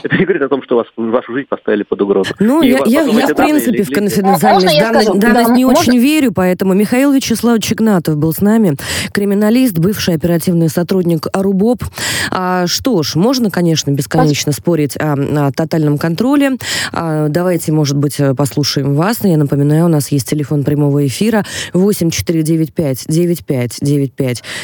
[0.03, 2.31] это не говорит о том, что вас, вашу жизнь поставили под угрозу.
[2.39, 4.93] Ну, И я, я- я, в принципе, в легли- конфиденциальность скажу?
[4.93, 5.79] данность Да, не можно?
[5.79, 8.75] очень верю, поэтому Михаил Вячеславович Игнатов был с нами,
[9.11, 11.83] криминалист, бывший оперативный сотрудник РУБОП.
[12.31, 16.57] А, что ж, можно, конечно, бесконечно спорить о, о тотальном контроле.
[16.93, 19.23] А, давайте, может быть, э, послушаем вас.
[19.23, 23.94] Я напоминаю, у нас есть телефон прямого эфира 8495 95 95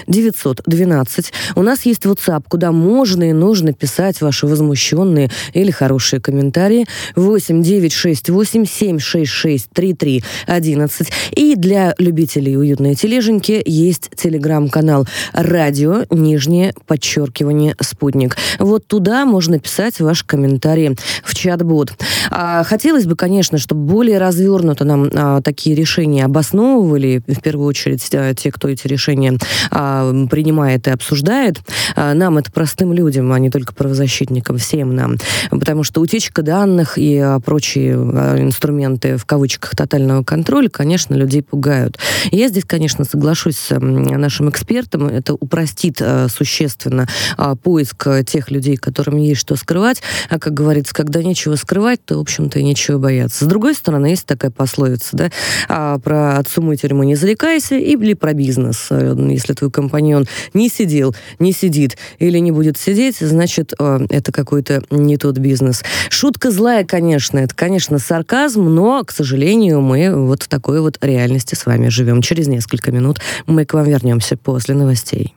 [0.08, 1.34] 912.
[1.56, 6.86] У нас есть WhatsApp, куда можно и нужно писать ваши возмущенные или хорошие комментарии.
[7.16, 11.12] 8 968 766 33 11.
[11.36, 18.38] И для любителей уютной тележеньки есть телеграм-канал «Радио», нижнее подчеркивание «Спутник».
[18.60, 21.94] Вот туда можно писать ваши комментарии в чат-бот.
[22.30, 28.08] А, хотелось бы, конечно, чтобы более развернуто нам а, такие решения обосновывали, в первую очередь
[28.14, 29.21] а, те, кто эти решения
[29.70, 31.60] а, принимает и обсуждает.
[31.96, 35.18] А, нам, это простым людям, а не только правозащитникам, всем нам.
[35.50, 41.44] Потому что утечка данных и а, прочие а, инструменты, в кавычках, тотального контроля, конечно, людей
[41.44, 41.98] пугают.
[42.32, 45.08] Я здесь, конечно, соглашусь с нашим экспертом.
[45.08, 47.08] Это упростит а, существенно
[47.38, 50.02] а, поиск тех людей, которым есть что скрывать.
[50.30, 53.46] А, как говорится, когда нечего скрывать, то, в общем-то, и нечего бояться.
[53.46, 55.30] С другой стороны, есть такая пословица, да,
[55.68, 58.88] а, про от сумы тюрьмы не зарекайся, или про бизнес.
[59.16, 64.84] Если твой компаньон не сидел, не сидит или не будет сидеть, значит, а, это какой-то
[64.90, 65.84] не тот бизнес.
[66.10, 71.56] Шутка злая, конечно, это, конечно, сарказм, но, к сожалению, мы вот в такой вот реальности
[71.56, 72.22] с вами живем.
[72.22, 75.36] Через несколько минут мы к вам вернемся после новостей.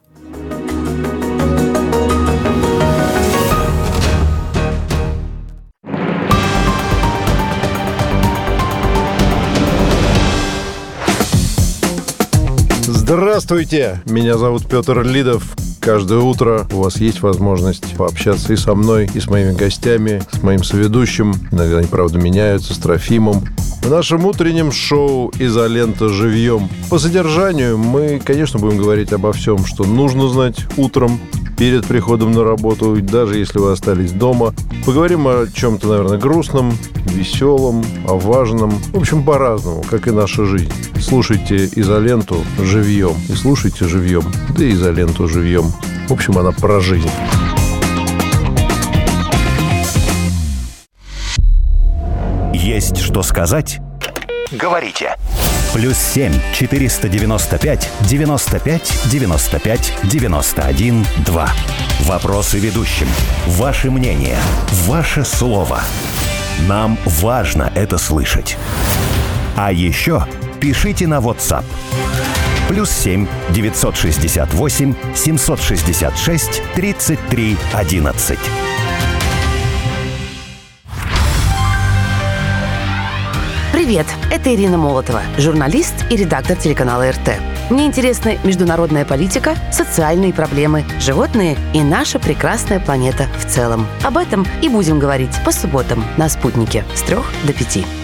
[13.07, 14.01] Здравствуйте!
[14.07, 15.55] Меня зовут Петр Лидов.
[15.85, 20.43] Каждое утро у вас есть возможность пообщаться и со мной, и с моими гостями, с
[20.43, 21.35] моим соведущим.
[21.53, 23.45] Иногда они, правда, меняются, с Трофимом.
[23.83, 29.85] В нашем утреннем шоу «Изолента живьем» по содержанию мы, конечно, будем говорить обо всем, что
[29.85, 31.21] нужно знать утром,
[31.57, 34.55] перед приходом на работу, даже если вы остались дома.
[34.85, 36.73] Поговорим о чем-то, наверное, грустном,
[37.07, 38.71] веселом, о важном.
[38.93, 40.73] В общем, по-разному, как и наша жизнь.
[41.01, 43.15] Слушайте изоленту живьем.
[43.29, 44.25] И слушайте живьем,
[44.57, 45.67] да и изоленту живьем.
[46.09, 47.11] В общем, она про жизнь.
[52.53, 53.81] Есть что сказать?
[54.51, 55.17] Говорите.
[55.75, 61.51] Плюс семь четыреста девяносто пять девяносто пять девяносто пять девяносто один два.
[62.03, 63.09] Вопросы ведущим.
[63.47, 64.39] Ваше мнение.
[64.87, 65.81] Ваше слово.
[66.69, 68.57] Нам важно это слышать.
[69.57, 70.25] А еще
[70.61, 71.65] пишите на WhatsApp.
[72.69, 78.39] Плюс семь девятьсот шестьдесят восемь семьсот шестьдесят шесть тридцать три одиннадцать.
[83.71, 87.39] Привет, это Ирина Молотова, журналист и редактор телеканала РТ.
[87.69, 93.87] Мне интересны международная политика, социальные проблемы, животные и наша прекрасная планета в целом.
[94.03, 98.04] Об этом и будем говорить по субботам на «Спутнике» с 3 до 5.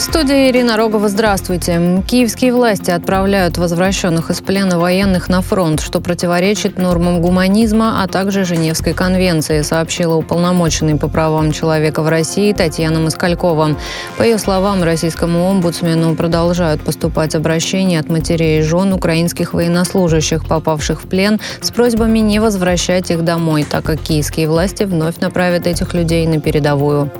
[0.00, 2.02] В студии Ирина Рогова, здравствуйте.
[2.06, 8.46] Киевские власти отправляют возвращенных из плена военных на фронт, что противоречит нормам гуманизма, а также
[8.46, 13.76] Женевской конвенции, сообщила уполномоченный по правам человека в России Татьяна Москалькова.
[14.16, 21.02] По ее словам, российскому омбудсмену продолжают поступать обращения от матерей и жен украинских военнослужащих, попавших
[21.02, 25.92] в плен, с просьбами не возвращать их домой, так как киевские власти вновь направят этих
[25.92, 27.10] людей на передовую.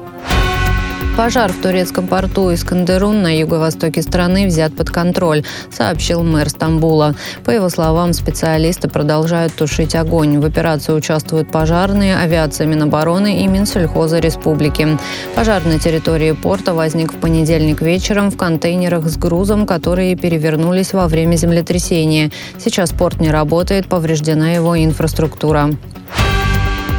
[1.16, 7.14] Пожар в турецком порту Искандерун на юго-востоке страны взят под контроль, сообщил мэр Стамбула.
[7.44, 10.38] По его словам, специалисты продолжают тушить огонь.
[10.38, 14.98] В операции участвуют пожарные, авиация Минобороны и Минсельхоза Республики.
[15.34, 21.06] Пожар на территории порта возник в понедельник вечером в контейнерах с грузом, которые перевернулись во
[21.06, 22.30] время землетрясения.
[22.58, 25.70] Сейчас порт не работает, повреждена его инфраструктура.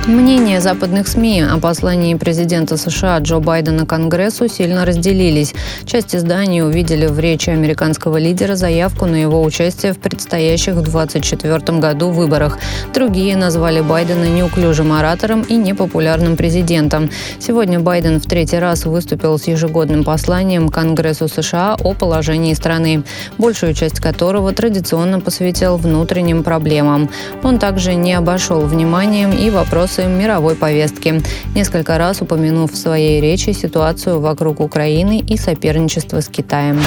[0.07, 5.53] Мнения западных СМИ о послании президента США Джо Байдена Конгрессу сильно разделились.
[5.85, 11.77] Часть изданий увидели в речи американского лидера заявку на его участие в предстоящих в 2024
[11.77, 12.57] году выборах.
[12.95, 17.11] Другие назвали Байдена неуклюжим оратором и непопулярным президентом.
[17.39, 23.03] Сегодня Байден в третий раз выступил с ежегодным посланием Конгрессу США о положении страны,
[23.37, 27.07] большую часть которого традиционно посвятил внутренним проблемам.
[27.43, 31.21] Он также не обошел вниманием и вопрос вопросы мировой повестки,
[31.55, 36.79] несколько раз упомянув в своей речи ситуацию вокруг Украины и соперничество с Китаем.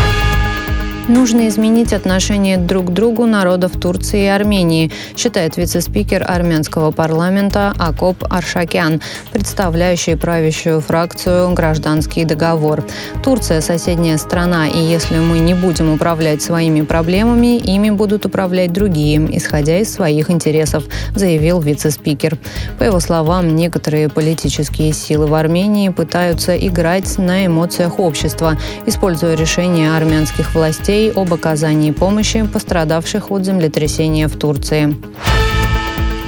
[1.08, 8.24] Нужно изменить отношение друг к другу народов Турции и Армении, считает вице-спикер армянского парламента Акоп
[8.30, 12.86] Аршакян, представляющий правящую фракцию «Гражданский договор».
[13.22, 19.36] Турция– соседняя страна, и если мы не будем управлять своими проблемами, ими будут управлять другие,
[19.36, 22.38] исходя из своих интересов, заявил вице-спикер.
[22.78, 29.94] По его словам, некоторые политические силы в Армении пытаются играть на эмоциях общества, используя решения
[29.94, 34.94] армянских властей властей об оказании помощи пострадавших от землетрясения в Турции.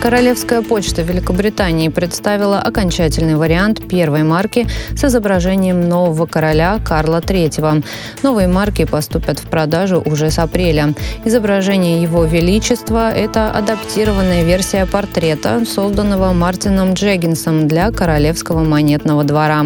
[0.02, 7.84] Королевская почта Великобритании представила окончательный вариант первой марки с изображением нового короля Карла III.
[8.22, 10.94] Новые марки поступят в продажу уже с апреля.
[11.24, 19.64] Изображение Его Величества– это адаптированная версия портрета, созданного Мартином Джеггинсом для Королевского монетного двора.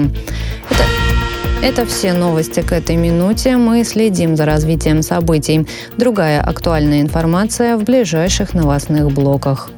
[0.71, 1.00] Это
[1.63, 3.57] это все новости к этой минуте.
[3.57, 5.67] Мы следим за развитием событий.
[5.97, 9.71] Другая актуальная информация в ближайших новостных блоках.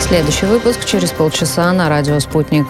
[0.00, 2.66] Следующий выпуск через полчаса на радио «Спутник».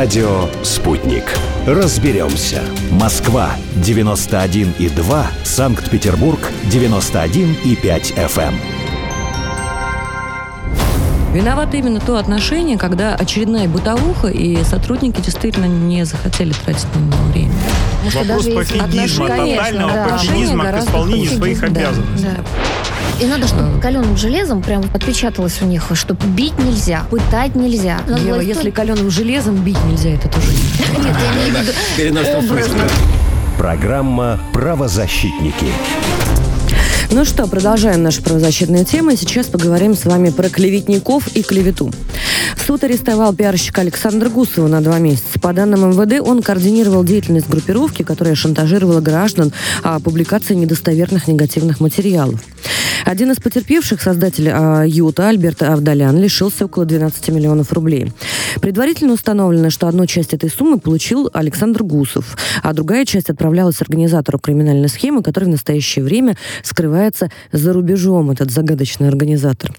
[0.00, 1.24] Радио «Спутник».
[1.66, 2.62] Разберемся.
[2.90, 3.50] Москва,
[3.84, 5.26] 91,2.
[5.44, 6.40] Санкт-Петербург,
[6.72, 8.54] 91,5 FM.
[11.34, 17.22] Виновато именно то отношение, когда очередная бытовуха, и сотрудники действительно не захотели тратить на него
[17.30, 17.52] время.
[18.02, 20.08] Вопрос пофигизма, тотального да.
[20.08, 22.26] пофигизма к исполнению своих да, обязанностей.
[22.26, 22.44] да.
[23.20, 27.98] И надо, чтобы каленым железом прям отпечаталось у них, что бить нельзя, пытать нельзя.
[28.08, 31.60] Надо Ева, власть если каленым железом бить нельзя, это тоже не Нет, я имею в
[31.60, 32.82] виду.
[33.58, 35.66] Программа «Правозащитники».
[37.12, 39.16] Ну что, продолжаем нашу правозащитную тему.
[39.16, 41.90] Сейчас поговорим с вами про клеветников и клевету.
[42.56, 45.38] Суд арестовал пиарщика Александра Гусова на два месяца.
[45.40, 52.40] По данным МВД, он координировал деятельность группировки, которая шантажировала граждан о публикации недостоверных негативных материалов.
[53.04, 58.12] Один из потерпевших, создатель а, Юта, Альберт Авдалян, лишился около 12 миллионов рублей.
[58.60, 64.38] Предварительно установлено, что одну часть этой суммы получил Александр Гусов, а другая часть отправлялась организатору
[64.38, 69.72] криминальной схемы, который в настоящее время скрывается за рубежом, этот загадочный организатор.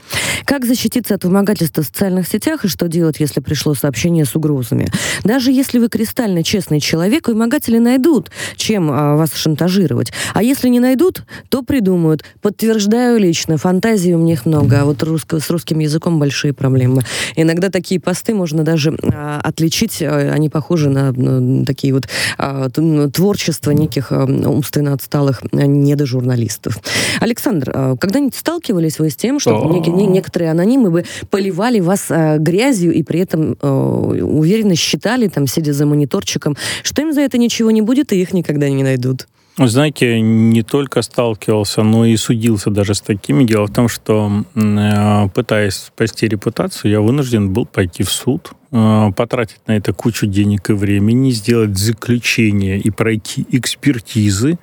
[0.45, 4.87] Как защититься от вымогательства в социальных сетях и что делать, если пришло сообщение с угрозами?
[5.23, 10.11] Даже если вы кристально честный человек, вымогатели найдут, чем а, вас шантажировать.
[10.33, 12.23] А если не найдут, то придумают.
[12.41, 17.03] Подтверждаю лично, фантазии у них много, а вот русско- с русским языком большие проблемы.
[17.35, 22.69] Иногда такие посты можно даже а, отличить, а, они похожи на, на такие вот а,
[22.75, 26.79] м, творчество неких а, умственно отсталых а, недожурналистов.
[27.19, 32.93] Александр, а, когда-нибудь сталкивались вы с тем, что некоторые анонимы бы поливали вас а, грязью
[32.93, 37.71] и при этом а, уверенно считали, там, сидя за мониторчиком, что им за это ничего
[37.71, 39.27] не будет и их никогда не найдут?
[39.57, 43.43] Знаете, не только сталкивался, но и судился даже с такими.
[43.43, 49.11] Дело в том, что э, пытаясь спасти репутацию, я вынужден был пойти в суд, э,
[49.15, 54.57] потратить на это кучу денег и времени, сделать заключение и пройти экспертизы,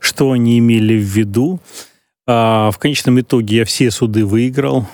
[0.00, 1.60] что они имели в виду.
[2.26, 4.86] А, В конечном итоге я все суды выиграл.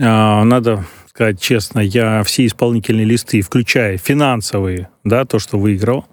[0.00, 6.06] А, Надо сказать честно, я все исполнительные листы, включая финансовые, да, то, что выиграл,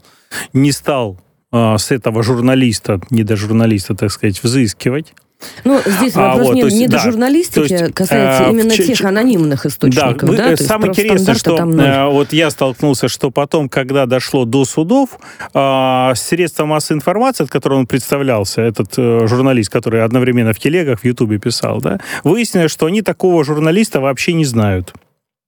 [0.54, 1.20] не стал
[1.52, 5.14] а, с этого журналиста, не до журналиста, так сказать, взыскивать.
[5.64, 8.52] Ну, здесь А, вопрос вот, не, есть, не до да, журналистики, то есть, касается э,
[8.52, 10.24] именно ч- тех анонимных источников.
[10.24, 14.46] вы- Да, э, самое интересное, что там э, вот я столкнулся, что потом, когда дошло
[14.46, 15.20] до судов,
[15.54, 21.00] э, средства массовой информации, от которого он представлялся, этот э, журналист, который одновременно в телегах,
[21.02, 24.94] в Ютубе писал, да, выяснилось, что они такого журналиста вообще не знают.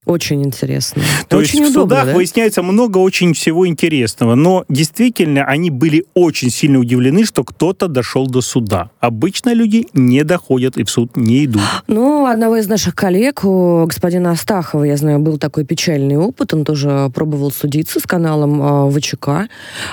[0.06, 1.02] Очень интересно.
[1.30, 2.14] То очень есть в удобно, судах да?
[2.14, 8.28] выясняется много очень всего интересного, но действительно они были очень сильно удивлены, что кто-то дошел
[8.28, 8.90] до суда.
[9.00, 11.62] Обычно люди не доходят и в суд не идут.
[11.88, 16.54] Ну, одного из наших коллег, у господина Астахова, я знаю, был такой печальный опыт.
[16.54, 19.48] Он тоже пробовал судиться с каналом а, ВЧК.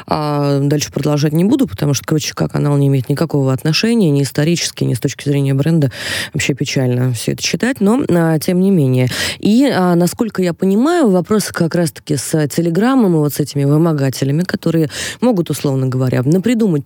[0.06, 4.22] А, дальше продолжать не буду, потому что к ВЧК канал не имеет никакого отношения, ни
[4.22, 5.92] исторически, ни с точки зрения бренда.
[6.34, 9.08] Вообще печально все это читать, но а, тем не менее.
[9.38, 14.42] И, а, насколько я понимаю, вопросы как раз-таки с телеграммом и вот с этими вымогателями,
[14.42, 14.88] которые
[15.20, 16.84] могут, условно говоря, напридумать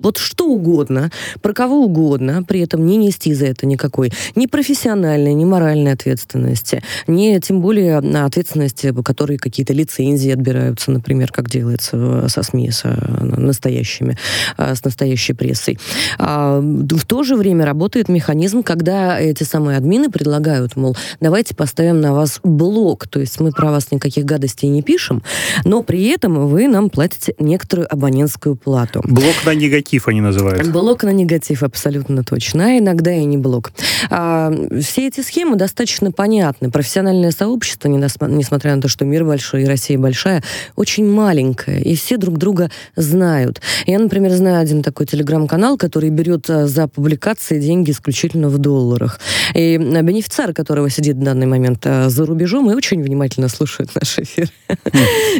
[0.00, 1.10] вот что угодно,
[1.42, 6.82] про кого угодно, при этом не нести за это никакой ни профессиональной, ни моральной ответственности,
[7.06, 12.84] ни тем более ответственности, по которой какие-то лицензии отбираются, например, как делается со СМИ, с
[12.84, 14.16] настоящими,
[14.56, 15.78] э, с настоящей прессой.
[16.18, 22.00] А, В то же время работает механизм, когда эти самые админы предлагают, мол, давайте поставим
[22.00, 25.22] на вас блок, то есть мы про вас никаких гадостей не пишем,
[25.64, 29.02] но при этом вы нам платите некоторую абонентскую плату.
[29.04, 30.68] Блок на негатив они называют.
[30.68, 32.66] Блок на негатив, абсолютно точно.
[32.66, 33.72] А иногда и не блок.
[34.10, 36.70] А, все эти схемы достаточно понятны.
[36.70, 40.42] Профессиональное сообщество, несмотря на то, что мир большой и Россия большая,
[40.76, 41.82] очень маленькое.
[41.82, 43.60] И все друг друга знают.
[43.86, 49.18] Я, например, знаю один такой телеграм-канал, который берет а, за публикации деньги исключительно в долларах.
[49.54, 53.90] И а, бенефициар, которого сидит в данный момент а, за рубежом и очень внимательно слушает
[53.94, 54.48] наш эфир.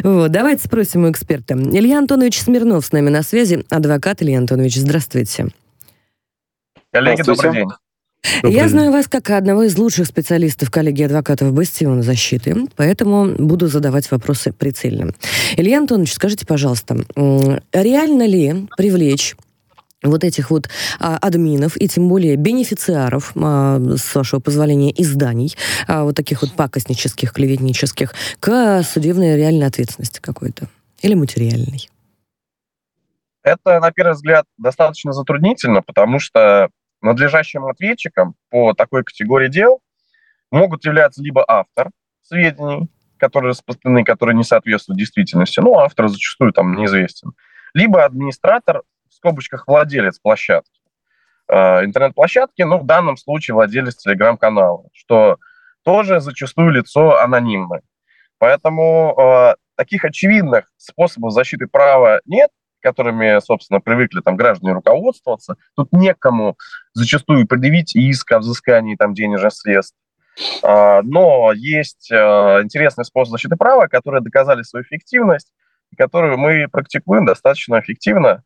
[0.03, 1.53] Вот, давайте спросим у эксперта.
[1.53, 5.47] Илья Антонович Смирнов с нами на связи, адвокат Илья Антонович, здравствуйте.
[6.91, 7.59] Коллеги, добрый Здравствуйте.
[7.59, 7.69] день.
[8.41, 8.69] Добрый Я день.
[8.69, 14.53] знаю вас как одного из лучших специалистов коллегии адвокатов «Бастион защиты», поэтому буду задавать вопросы
[14.53, 15.11] прицельно.
[15.57, 16.97] Илья Антонович, скажите, пожалуйста,
[17.73, 19.35] реально ли привлечь
[20.03, 25.55] вот этих вот а, админов и тем более бенефициаров, а, с вашего позволения, изданий,
[25.87, 30.67] а, вот таких вот пакостнических, клеветнических, к судебной реальной ответственности какой-то?
[31.01, 31.87] Или материальной?
[33.43, 36.69] Это, на первый взгляд, достаточно затруднительно, потому что
[37.01, 39.81] надлежащим ответчиком по такой категории дел
[40.51, 41.89] могут являться либо автор
[42.21, 47.33] сведений, которые распространены, которые не соответствуют действительности, ну, автор зачастую там неизвестен,
[47.73, 50.81] либо администратор, в скобочках владелец площадки,
[51.47, 55.37] э, интернет-площадки, ну, в данном случае владелец телеграм-канала, что
[55.83, 57.81] тоже зачастую лицо анонимное.
[58.37, 62.49] Поэтому э, таких очевидных способов защиты права нет,
[62.81, 65.55] которыми, собственно, привыкли там граждане руководствоваться.
[65.75, 66.57] Тут некому
[66.93, 69.95] зачастую предъявить иск о взыскании там денежных средств.
[70.63, 75.51] А, но есть э, интересный способ защиты права, которые доказали свою эффективность,
[75.97, 78.43] которую мы практикуем достаточно эффективно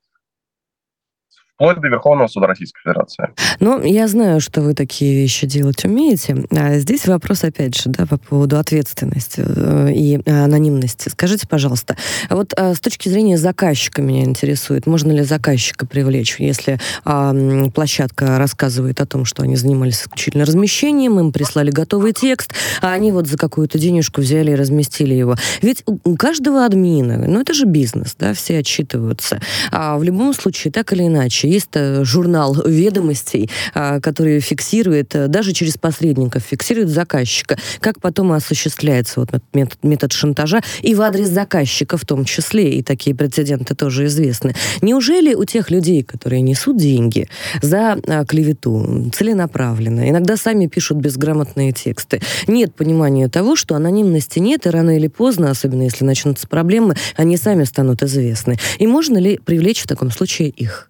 [1.55, 3.29] вплоть до Верховного суда Российской Федерации.
[3.59, 6.45] Ну, я знаю, что вы такие вещи делать умеете.
[6.51, 11.09] А здесь вопрос, опять же, да, по поводу ответственности э, и анонимности.
[11.09, 11.95] Скажите, пожалуйста,
[12.29, 17.33] вот а, с точки зрения заказчика меня интересует, можно ли заказчика привлечь, если а,
[17.73, 23.13] площадка рассказывает о том, что они занимались исключительно размещением, им прислали готовый текст, а они
[23.13, 25.35] вот за какую-то денежку взяли и разместили его.
[25.61, 29.39] Ведь у каждого админа, ну это же бизнес, да, все отчитываются.
[29.71, 35.27] А в любом случае, так или иначе, есть э, журнал ведомостей, а, который фиксирует, э,
[35.27, 41.29] даже через посредников, фиксирует заказчика, как потом осуществляется вот метод, метод шантажа, и в адрес
[41.29, 44.55] заказчика в том числе, и такие прецеденты тоже известны.
[44.81, 47.27] Неужели у тех людей, которые несут деньги
[47.61, 54.65] за а, клевету, целенаправленно, иногда сами пишут безграмотные тексты, нет понимания того, что анонимности нет,
[54.65, 58.57] и рано или поздно, особенно если начнутся проблемы, они сами станут известны.
[58.79, 60.89] И можно ли привлечь в таком случае их?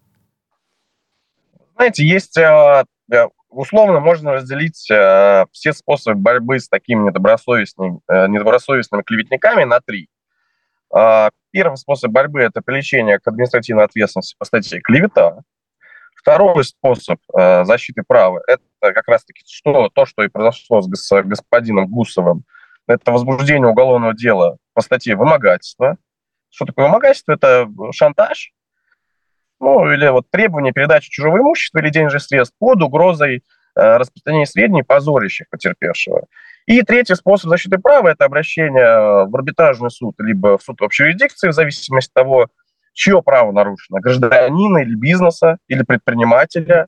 [1.76, 9.04] Знаете, есть э, э, условно можно разделить э, все способы борьбы с такими недобросовестными, недобросовестными
[9.04, 10.08] клеветниками на три.
[11.52, 15.42] Первый способ борьбы– это привлечение к административной ответственности по статье клевета.
[16.16, 22.46] Второй способ защиты права– это как раз-таки что, то, что и произошло с господином Гусовым.
[22.88, 25.98] Это возбуждение уголовного дела по статье вымогательства.
[26.50, 27.34] Что такое вымогательство?
[27.34, 28.54] Это шантаж,
[29.66, 33.44] ну, или вот требование передачи чужого имущества или денежных средств под угрозой
[33.76, 36.28] э, распространения сведений, позорящих потерпевшего.
[36.68, 41.50] И третий способ защиты права– это обращение в арбитражный суд, либо в суд общей юрисдикции,
[41.50, 42.48] в зависимости от того,
[42.94, 46.86] чье право нарушено, гражданина или бизнеса, или предпринимателя,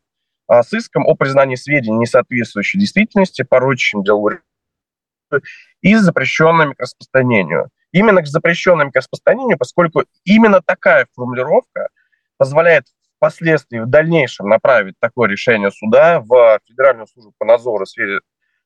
[0.47, 4.30] а, с иском о признании сведений, не соответствующей действительности, порочащим делу
[5.82, 7.69] и запрещенными к распространению.
[7.91, 11.89] Именно к запрещенным к распространению, поскольку именно такая формулировка
[12.38, 12.85] позволяет
[13.17, 18.19] впоследствии, в дальнейшем направить такое решение суда в Федеральную службу по надзору в сфере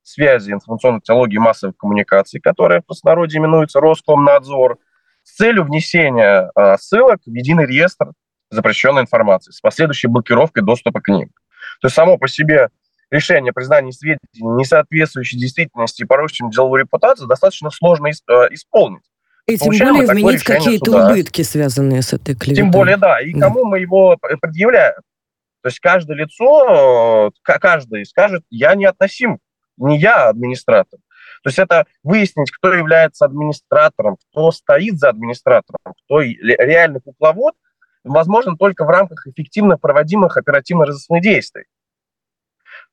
[0.03, 4.78] связи, информационной технологии и массовых коммуникаций, которая в простонародье именуется Роскомнадзор,
[5.24, 8.07] с целью внесения э, ссылок в единый реестр
[8.49, 11.30] запрещенной информации с последующей блокировкой доступа к ним.
[11.80, 12.69] То есть само по себе
[13.11, 19.03] решение признания сведений, не соответствующей действительности и порочным деловой репутации, достаточно сложно исполнить.
[19.48, 22.64] И тем более вменить какие-то убытки, связанные с этой клеветой.
[22.64, 23.20] Тем более, да.
[23.22, 23.48] И да.
[23.48, 25.02] кому мы его предъявляем?
[25.62, 29.39] То есть каждое лицо, каждый скажет, я не относим,
[29.78, 31.00] не я администратор.
[31.44, 37.56] То есть это выяснить, кто является администратором, кто стоит за администратором, кто реальный кукловод,
[38.04, 41.66] возможно только в рамках эффективно проводимых оперативно-розыскных действий.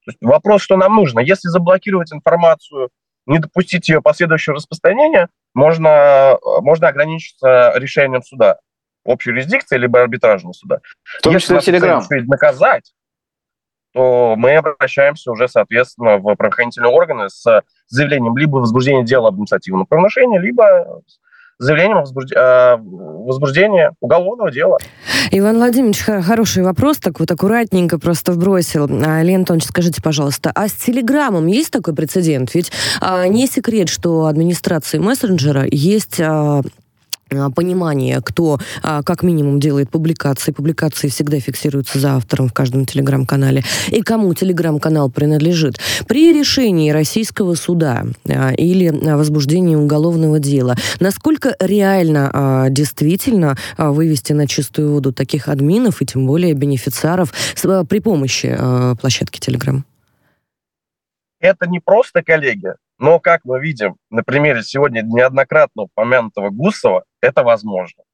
[0.05, 1.21] То есть вопрос, что нам нужно.
[1.21, 2.91] Если заблокировать информацию,
[3.27, 8.59] не допустить ее последующего распространения, можно, можно ограничиться решением суда
[9.05, 10.81] общей юрисдикции либо арбитражного суда.
[11.03, 12.03] В том числе Если Телеграм.
[12.27, 12.93] наказать,
[13.95, 19.87] то мы обращаемся уже, соответственно, в правоохранительные органы с заявлением либо возбуждения дела об административном
[19.87, 21.03] правонарушении, либо
[21.59, 22.05] заявлением
[22.37, 22.77] о
[23.27, 24.79] возбуждении уголовного дела.
[25.31, 28.89] Иван Владимирович, хороший вопрос, так вот аккуратненько просто вбросил.
[28.89, 32.55] А, Лен Антонович, скажите, пожалуйста, а с Телеграмом есть такой прецедент?
[32.55, 36.63] Ведь а, не секрет, что администрации мессенджера есть а, а,
[37.55, 40.53] понимание, кто а, как минимум делает публикации.
[40.53, 43.65] Публикации всегда фиксируются за автором в каждом телеграм-канале.
[43.89, 45.79] И кому телеграм-канал принадлежит.
[46.07, 54.93] При решении российского суда а, или возбуждении уголовного дела, насколько реально действительно вывести на чистую
[54.93, 57.33] воду таких админов и тем более бенефициаров
[57.89, 58.57] при помощи
[59.01, 59.85] площадки Телеграм?
[61.41, 67.43] Это не просто коллеги, но, как мы видим на примере сегодня неоднократно упомянутого Гусова, это
[67.43, 68.05] возможно.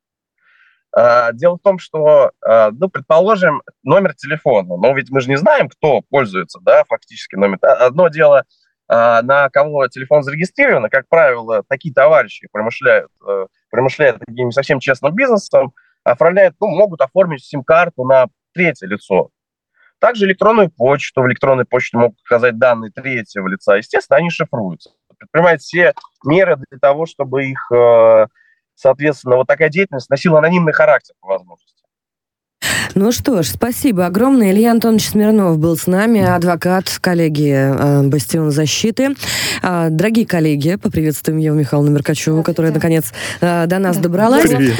[0.96, 5.36] А, дело в том, что, а, ну, предположим, номер телефона, но ведь мы же не
[5.36, 7.58] знаем, кто пользуется, да, фактически номер.
[7.62, 8.44] Одно дело,
[8.86, 14.78] а, на кого телефон зарегистрирован, как правило, такие товарищи промышляют, э, промышляют таким не совсем
[14.78, 15.72] честным бизнесом,
[16.04, 19.30] оформляют, ну, могут оформить сим-карту на третье лицо,
[20.04, 23.76] также электронную почту, в электронной почте могут указать данные третьего лица.
[23.76, 24.90] Естественно, они шифруются.
[25.16, 25.94] Предпринимают все
[26.24, 28.26] меры для того, чтобы их, э,
[28.74, 31.83] соответственно, вот такая деятельность носила анонимный характер по возможности.
[32.94, 34.52] Ну что ж, спасибо огромное.
[34.52, 39.14] Илья Антонович Смирнов был с нами, адвокат, коллеги э, Бастион защиты.
[39.62, 43.06] Э, дорогие коллеги, поприветствуем Еву Михайловну Меркачеву, которая, наконец,
[43.40, 44.02] э, до нас да.
[44.02, 44.50] добралась.
[44.50, 44.74] Привет.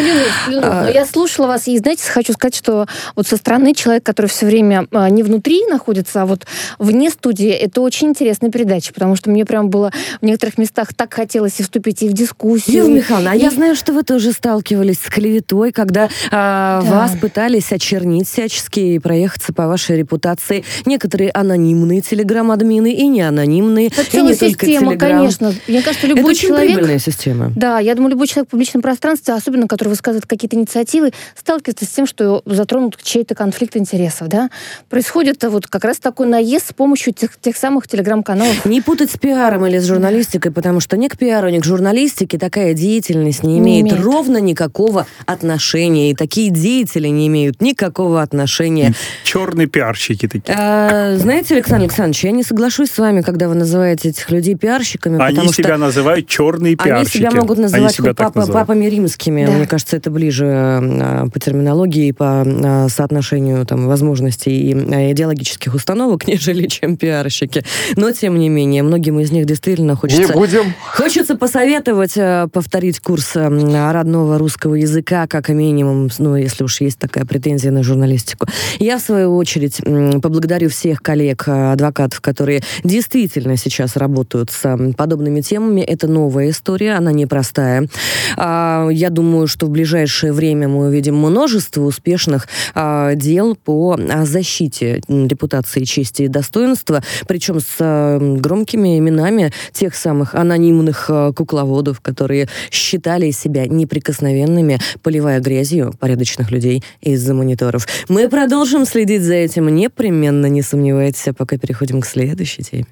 [0.63, 0.91] А...
[0.93, 2.87] Я слушала вас, и, знаете, хочу сказать, что
[3.17, 6.47] вот со стороны человека, который все время э, не внутри находится, а вот
[6.79, 9.91] вне студии, это очень интересная передача, потому что мне прям было
[10.21, 12.77] в некоторых местах так хотелось и вступить и в дискуссию.
[12.77, 16.81] Ева Михайловна, а я знаю, что вы тоже сталкивались с клеветой, когда э, да.
[16.83, 20.65] вас пытались очернить всячески и проехаться по вашей репутации.
[20.87, 23.89] Некоторые анонимные телеграм-админы и не анонимные.
[23.89, 25.55] Это и не система, только конечно.
[25.69, 26.73] Мне кажется, любой Это очень человек...
[26.73, 27.53] прибыльная система.
[27.55, 31.89] Да, я думаю, любой человек в публичном пространстве, особенно который высказывает какие-то инициативы, сталкивается с
[31.89, 34.29] тем, что затронут чей-то конфликт интересов.
[34.29, 34.51] Да?
[34.89, 38.65] Происходит вот как раз такой наезд с помощью тех, тех самых телеграм-каналов.
[38.65, 42.39] Не путать с пиаром или с журналистикой, потому что ни к пиару, ни к журналистике
[42.39, 44.05] такая деятельность не имеет, не имеет.
[44.05, 46.11] ровно никакого отношения.
[46.11, 48.95] И такие деятели не имеют никакого отношения.
[49.25, 50.57] Черные пиарщики такие.
[50.57, 55.21] А, знаете, Александр Александрович, я не соглашусь с вами, когда вы называете этих людей пиарщиками.
[55.21, 57.19] Они себя что называют черные пиарщики.
[57.19, 59.45] Они себя могут называть себя папа, папами римскими.
[59.45, 59.53] Да.
[59.53, 66.27] Мне кажется, это ближе а, по терминологии, по а, соотношению там, возможностей и идеологических установок,
[66.29, 67.65] нежели чем пиарщики.
[67.97, 70.23] Но, тем не менее, многим из них действительно хочется...
[70.23, 70.75] Не будем.
[70.93, 72.15] Хочется посоветовать
[72.53, 78.47] повторить курс родного русского языка, как минимум, ну, если уж есть такая претензия на журналистику.
[78.79, 79.81] Я, в свою очередь,
[80.23, 81.77] поблагодарю всех коллег, э,
[82.21, 85.81] которые действительно сейчас работают с подобными темами.
[85.81, 87.89] Это новая история, она непростая.
[88.37, 94.25] А, я думаю, что в ближайшее время мы увидим множество успешных а, дел по а,
[94.25, 103.31] защите репутации, чести и достоинства, причем с громкими именами тех самых анонимных кукловодов, которые считали
[103.31, 107.87] себя неприкосновенными, поливая грязью порядочных людей из-за мониторов.
[108.09, 112.87] Мы продолжим следить за этим непременно, не сомневайтесь, а пока переходим к следующей теме.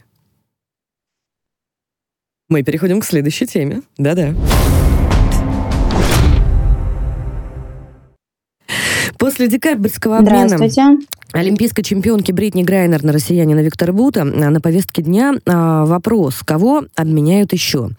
[2.48, 3.82] Мы переходим к следующей теме.
[3.96, 4.34] Да-да.
[9.22, 10.58] После декабрьского обмена
[11.32, 17.52] олимпийской чемпионки Бритни Грайнер на россиянина Виктора Бута на повестке дня а, вопрос, кого обменяют
[17.52, 17.90] еще.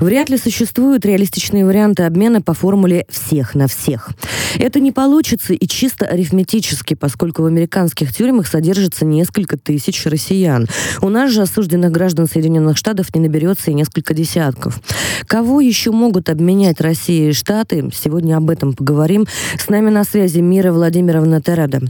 [0.00, 4.10] Вряд ли существуют реалистичные варианты обмена по формуле «всех на всех».
[4.58, 10.66] Это не получится и чисто арифметически, поскольку в американских тюрьмах содержится несколько тысяч россиян.
[11.00, 14.80] У нас же осужденных граждан Соединенных Штатов не наберется и несколько десятков.
[15.26, 17.88] Кого еще могут обменять Россия и Штаты?
[17.94, 19.26] Сегодня об этом поговорим.
[19.58, 21.80] С нами на связи Мира Владимировна Терада,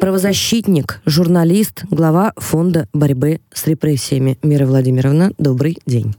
[0.00, 4.36] правозащитник, журналист, глава Фонда борьбы с репрессиями.
[4.42, 6.16] Мира Владимировна, добрый день.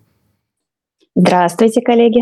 [1.17, 2.21] Здравствуйте, коллеги.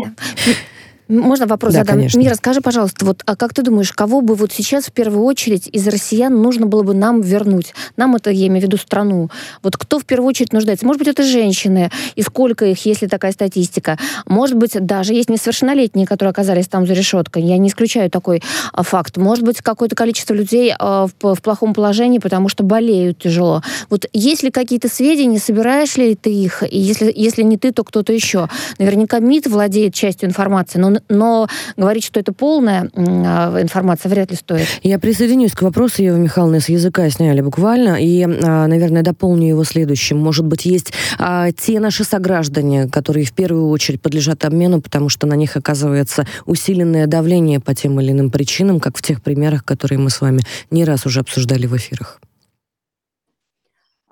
[1.08, 1.96] Можно вопрос да, задам?
[1.96, 2.18] Конечно.
[2.18, 5.68] Мира, скажи, пожалуйста, вот, а как ты думаешь, кого бы вот сейчас в первую очередь
[5.68, 7.74] из россиян нужно было бы нам вернуть?
[7.96, 9.30] Нам это, я имею в виду страну.
[9.62, 10.84] Вот кто в первую очередь нуждается?
[10.84, 13.98] Может быть, это женщины, и сколько их, если такая статистика?
[14.26, 17.44] Может быть, даже есть несовершеннолетние, которые оказались там за решеткой.
[17.44, 18.42] Я не исключаю такой
[18.72, 19.16] а, факт.
[19.16, 23.62] Может быть, какое-то количество людей а, в, в плохом положении, потому что болеют тяжело.
[23.90, 26.64] Вот есть ли какие-то сведения, собираешь ли ты их?
[26.68, 28.48] И если, если не ты, то кто-то еще?
[28.78, 34.36] Наверняка МИД владеет частью информации, но но говорить, что это полная а, информация, вряд ли
[34.36, 34.66] стоит.
[34.82, 39.64] Я присоединюсь к вопросу, Ева Михайловна, с языка сняли буквально, и, а, наверное, дополню его
[39.64, 40.18] следующим.
[40.18, 45.26] Может быть, есть а, те наши сограждане, которые в первую очередь подлежат обмену, потому что
[45.26, 49.98] на них оказывается усиленное давление по тем или иным причинам, как в тех примерах, которые
[49.98, 50.40] мы с вами
[50.70, 52.20] не раз уже обсуждали в эфирах.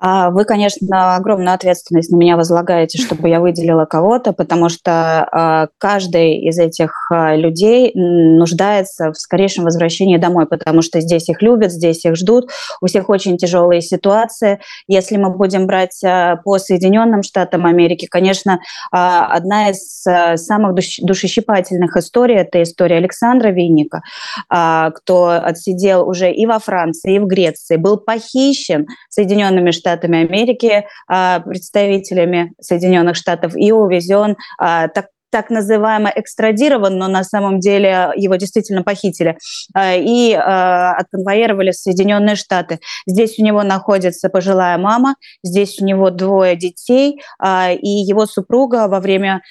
[0.07, 4.91] А вы, конечно, огромную ответственность на меня возлагаете, чтобы я выделила кого-то, потому что
[5.31, 11.41] а, каждый из этих а, людей нуждается в скорейшем возвращении домой, потому что здесь их
[11.41, 12.51] любят, здесь их ждут,
[12.81, 14.59] у всех очень тяжелые ситуации.
[14.87, 15.99] Если мы будем брать
[16.43, 18.59] по Соединенным Штатам Америки, конечно,
[18.91, 24.03] одна из самых душещипательных историй– это история Александра Винника,
[24.47, 30.85] кто отсидел уже и во Франции, и в Греции, был похищен Соединенными Штатами Штатами Америки,
[31.07, 38.11] а, представителями Соединенных Штатов и увезен а, так так называемо экстрадирован, но на самом деле
[38.15, 39.37] его действительно похитили
[39.73, 42.79] а, и отконвоировали в Соединенные Штаты.
[43.05, 49.01] Здесь у него находится пожилая мама, здесь у него двое детей, и его супруга во
[49.01, 49.41] время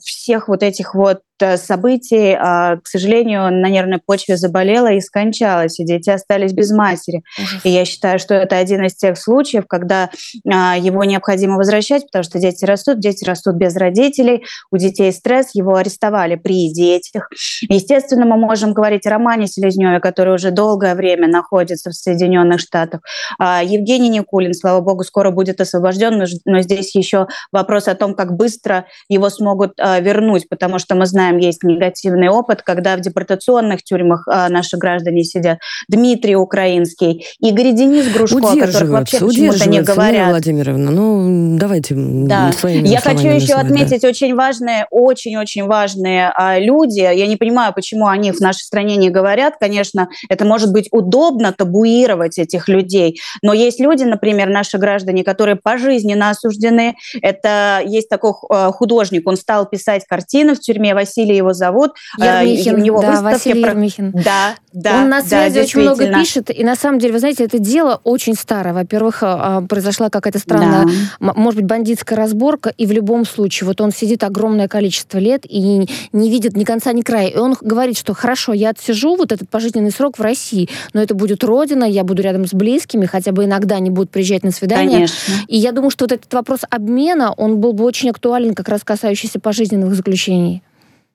[0.00, 1.20] всех вот этих вот
[1.56, 7.22] событий, к сожалению, на нервной почве заболела и скончалась, и дети остались без матери.
[7.64, 10.10] И я считаю, что это один из тех случаев, когда
[10.44, 15.76] его необходимо возвращать, потому что дети растут, дети растут без родителей, у детей стресс, его
[15.76, 17.28] арестовали при детях.
[17.68, 23.00] Естественно, мы можем говорить о Романе Селезневе, который уже долгое время находится в Соединенных Штатах.
[23.38, 28.86] Евгений Никулин, слава богу, скоро будет освобожден, но здесь еще вопрос о том, как быстро
[29.08, 34.26] его смогут а, вернуть, потому что мы знаем, есть негативный опыт, когда в депортационных тюрьмах
[34.26, 35.58] а, наши граждане сидят.
[35.88, 40.28] Дмитрий Украинский, Игорь Денис Грушко, о которых вообще почему-то не говорят.
[40.28, 42.52] Владимировна, ну давайте да.
[42.52, 44.08] своими Я хочу еще называть, отметить да.
[44.08, 47.00] очень важные, очень-очень важные а, люди.
[47.00, 49.54] Я не понимаю, почему они в нашей стране не говорят.
[49.58, 55.56] Конечно, это может быть удобно табуировать этих людей, но есть люди, например, наши граждане, которые
[55.56, 56.96] пожизненно осуждены.
[57.20, 61.92] Это есть такой э, художник, он стал писать картины в тюрьме, Василий его зовут.
[62.18, 64.10] Э, Ермихин, у него да, выставки Василий Ермихин.
[64.12, 65.02] Да, да.
[65.02, 68.00] Он на связи да, очень много пишет, и на самом деле, вы знаете, это дело
[68.04, 68.72] очень старое.
[68.72, 70.86] Во-первых, э, произошла какая-то странная,
[71.20, 71.32] да.
[71.34, 75.88] может быть, бандитская разборка, и в любом случае, вот он сидит огромное количество лет и
[76.12, 77.28] не видит ни конца, ни края.
[77.28, 81.14] И он говорит, что хорошо, я отсижу вот этот пожизненный срок в России, но это
[81.14, 84.92] будет родина, я буду рядом с близкими, хотя бы иногда они будут приезжать на свидание.
[84.92, 85.34] Конечно.
[85.48, 88.82] И я думаю, что вот этот вопрос обмена, он был бы очень актуален, как раз
[88.84, 90.62] касающийся пожизненных заключений.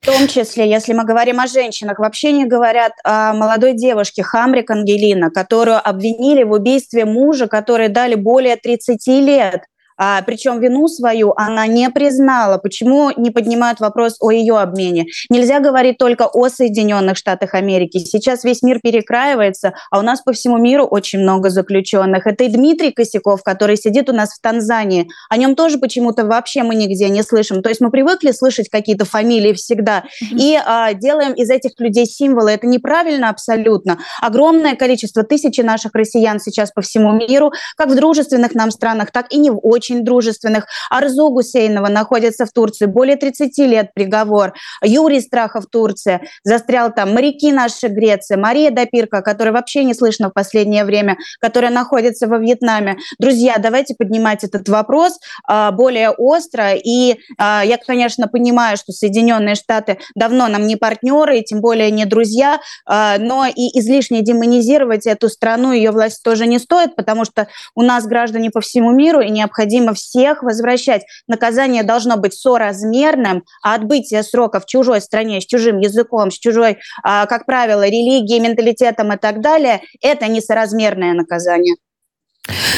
[0.02, 4.70] В том числе, если мы говорим о женщинах, вообще не говорят о молодой девушке Хамрик
[4.70, 9.64] Ангелина, которую обвинили в убийстве мужа, который дали более 30 лет.
[9.98, 12.58] А, причем вину свою она не признала.
[12.58, 15.06] Почему не поднимают вопрос о ее обмене?
[15.30, 18.00] Нельзя говорить только о Соединенных Штатах Америки.
[18.00, 22.28] Сейчас весь мир перекраивается, а у нас по всему миру очень много заключенных.
[22.28, 25.10] Это и Дмитрий Косяков, который сидит у нас в Танзании.
[25.30, 27.62] О нем тоже почему-то вообще мы нигде не слышим.
[27.62, 32.52] То есть мы привыкли слышать какие-то фамилии всегда и а, делаем из этих людей символы.
[32.52, 33.98] Это неправильно абсолютно.
[34.22, 39.32] Огромное количество, тысячи наших россиян сейчас по всему миру, как в дружественных нам странах, так
[39.32, 40.66] и не в очень очень дружественных.
[40.90, 44.54] Арзу Гусейнова находится в Турции, более 30 лет приговор.
[44.84, 47.14] Юрий Страхов Турция, застрял там.
[47.14, 52.38] Моряки наши Греция, Мария Допирка, которая вообще не слышно в последнее время, которая находится во
[52.38, 52.98] Вьетнаме.
[53.20, 56.74] Друзья, давайте поднимать этот вопрос а, более остро.
[56.74, 61.92] И а, я, конечно, понимаю, что Соединенные Штаты давно нам не партнеры, и тем более
[61.92, 67.26] не друзья, а, но и излишне демонизировать эту страну, ее власть тоже не стоит, потому
[67.26, 71.04] что у нас граждане по всему миру, и необходимо необходимо всех возвращать.
[71.28, 76.78] Наказание должно быть соразмерным, а отбытие срока в чужой стране, с чужим языком, с чужой,
[77.04, 81.76] а, как правило, религией, менталитетом и так далее, это несоразмерное наказание.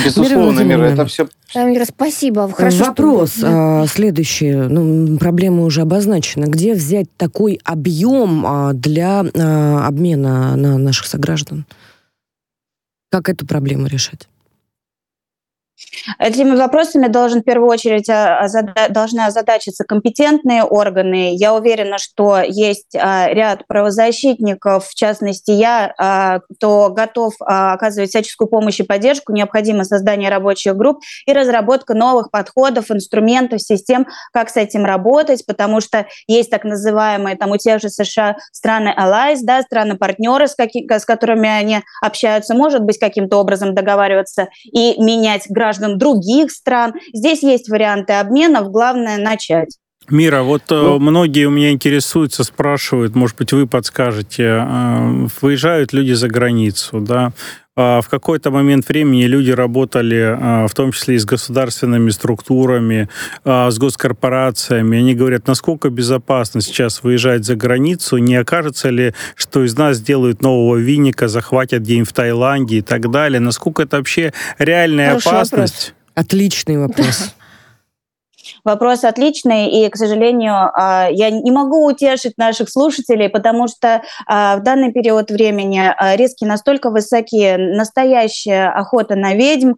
[0.03, 1.27] Безусловно, Мира, это все...
[1.53, 2.51] Мира, спасибо.
[2.51, 3.81] Хорошо, Вопрос что...
[3.83, 4.51] а, следующий.
[4.51, 6.45] Ну, проблема уже обозначена.
[6.45, 11.65] Где взять такой объем а, для обмена на наших сограждан?
[13.11, 14.28] Как эту проблему решать?
[16.17, 18.45] Этими вопросами должен в первую очередь а,
[18.89, 21.36] должны озадачиться компетентные органы.
[21.36, 28.47] Я уверена, что есть а, ряд правозащитников, в частности я, а, кто готов оказывать всяческую
[28.47, 29.34] помощь и поддержку.
[29.34, 35.82] Необходимо создание рабочих групп и разработка новых подходов, инструментов, систем, как с этим работать, потому
[35.82, 41.05] что есть так называемые там у тех же США страны allies, да, страны-партнеры, с, с
[41.05, 46.93] которыми они общаются, может быть, каким-то образом договариваться и менять граждан граждан других стран.
[47.13, 49.78] Здесь есть варианты обменов, главное начать.
[50.09, 55.93] Мира, вот э, ну, многие у меня интересуются, спрашивают, может быть, вы подскажете, э, выезжают
[55.93, 57.32] люди за границу, да,
[57.80, 63.07] в какой-то момент времени люди работали, а, в том числе и с государственными структурами,
[63.45, 64.97] а, с госкорпорациями.
[64.97, 70.41] Они говорят, насколько безопасно сейчас выезжать за границу, не окажется ли, что из нас сделают
[70.41, 73.39] нового винника, захватят где-нибудь в Таиланде и так далее.
[73.39, 75.93] Насколько это вообще реальная Хороший опасность?
[76.15, 76.25] Вопрос.
[76.25, 77.34] Отличный вопрос.
[78.64, 84.57] Вопрос отличный, и, к сожалению, а, я не могу утешить наших слушателей, потому что а,
[84.57, 87.55] в данный период времени а, риски настолько высоки.
[87.55, 89.74] Настоящая охота на ведьм,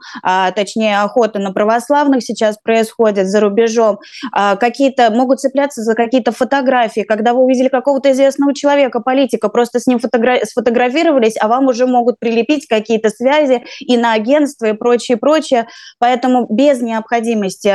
[0.56, 4.00] точнее, охота на православных сейчас происходит за рубежом.
[4.32, 9.88] Какие-то могут цепляться за какие-то фотографии, когда вы увидели какого-то известного человека, политика, просто с
[9.88, 15.18] ним фотогра- сфотографировались, а вам уже могут прилепить какие-то связи и на агентство и прочее,
[15.18, 15.68] прочее.
[16.00, 17.68] Поэтому без необходимости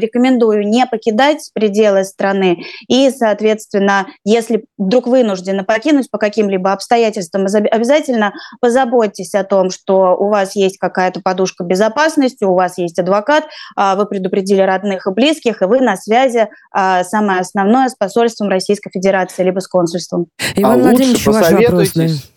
[0.00, 7.46] рекомендую рекомендую не покидать пределы страны и, соответственно, если вдруг вынуждены покинуть по каким-либо обстоятельствам,
[7.70, 13.44] обязательно позаботьтесь о том, что у вас есть какая-то подушка безопасности, у вас есть адвокат,
[13.76, 18.48] а, вы предупредили родных и близких, и вы на связи, а, самое основное, с посольством
[18.48, 20.26] Российской Федерации либо с консульством.
[20.56, 22.30] Иван а лучше посоветуйтесь, вопрос,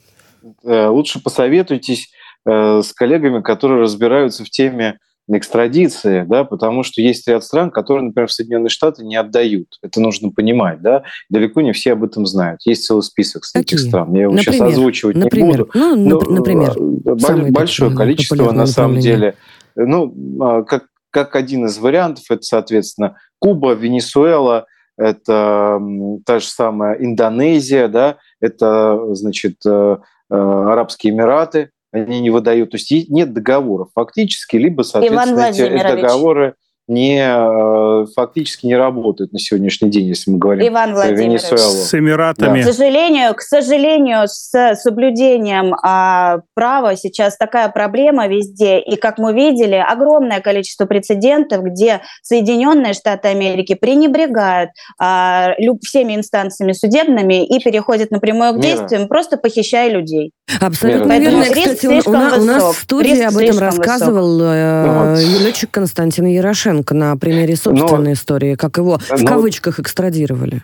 [0.64, 0.74] да.
[0.74, 2.10] Э, лучше посоветуйтесь
[2.46, 4.98] э, с коллегами, которые разбираются в теме
[5.30, 9.68] экстрадиции, да, потому что есть ряд стран, которые, например, в Соединенные Штаты не отдают.
[9.82, 11.04] Это нужно понимать, да.
[11.30, 12.62] Далеко не все об этом знают.
[12.66, 14.14] Есть целый список таких стран.
[14.14, 15.72] Я его например, сейчас озвучивать например, не буду.
[15.74, 19.36] Ну, но, например, э, большое количество, на самом деле.
[19.76, 24.68] Ну, а, как, как один из вариантов, это, соответственно, Куба, Венесуэла,
[24.98, 25.82] это
[26.26, 29.98] та же самая Индонезия, да, это, значит, э,
[30.30, 32.72] э, Арабские Эмираты, они не выдают.
[32.72, 36.56] То есть нет договоров фактически, либо, соответственно, эти договоры
[36.88, 41.58] не, э, фактически не работают на сегодняшний день, если мы говорим Иван про Венесуэлу.
[41.58, 42.62] С Эмиратами.
[42.62, 42.70] Да.
[42.70, 48.80] К сожалению, к сожалению, с соблюдением а, права сейчас такая проблема везде.
[48.80, 56.16] И, как мы видели, огромное количество прецедентов, где Соединенные Штаты Америки пренебрегают а, люб, всеми
[56.16, 59.08] инстанциями судебными и переходят напрямую к действиям, Мира.
[59.08, 60.32] просто похищая людей.
[60.60, 61.32] Абсолютно Мира.
[61.32, 61.44] верно.
[61.46, 66.73] Кстати, у, у, у нас в студии риск об этом рассказывал э, летчик Константин Ярошенко
[66.74, 70.64] Лукашенко на примере собственной но, истории, как его в но, кавычках экстрадировали?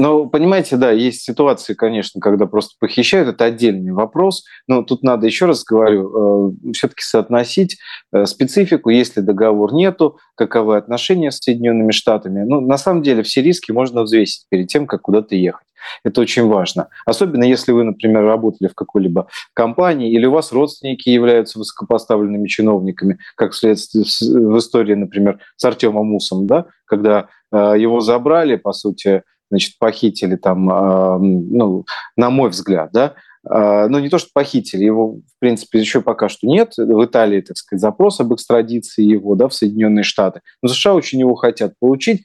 [0.00, 5.26] Ну, понимаете, да, есть ситуации, конечно, когда просто похищают, это отдельный вопрос, но тут надо,
[5.26, 7.78] еще раз говорю, э, все-таки соотносить
[8.12, 12.44] э, специфику, если договор нету, каковы отношения с Соединенными Штатами.
[12.44, 15.66] Ну, на самом деле, все риски можно взвесить перед тем, как куда-то ехать.
[16.04, 16.90] Это очень важно.
[17.04, 23.18] Особенно если вы, например, работали в какой-либо компании или у вас родственники являются высокопоставленными чиновниками,
[23.34, 29.22] как вследствие в истории, например, с Артемом Мусом, да, когда э, его забрали, по сути,
[29.50, 31.84] значит, похитили там, ну,
[32.16, 33.14] на мой взгляд, да,
[33.48, 36.74] э, ну, не то, что похитили, его, в принципе, еще пока что нет.
[36.76, 40.40] В Италии, так сказать, запрос об экстрадиции его да, в Соединенные Штаты.
[40.62, 42.22] Но США очень его хотят получить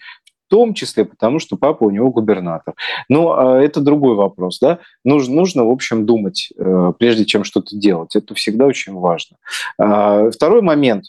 [0.54, 2.76] том числе потому, что папа у него губернатор.
[3.10, 4.60] Но а, это другой вопрос.
[4.60, 4.78] Да?
[5.04, 8.16] Нужно, нужно, в общем, думать, э, прежде чем что-то делать.
[8.16, 9.38] Это всегда очень важно.
[9.80, 11.06] А, второй момент,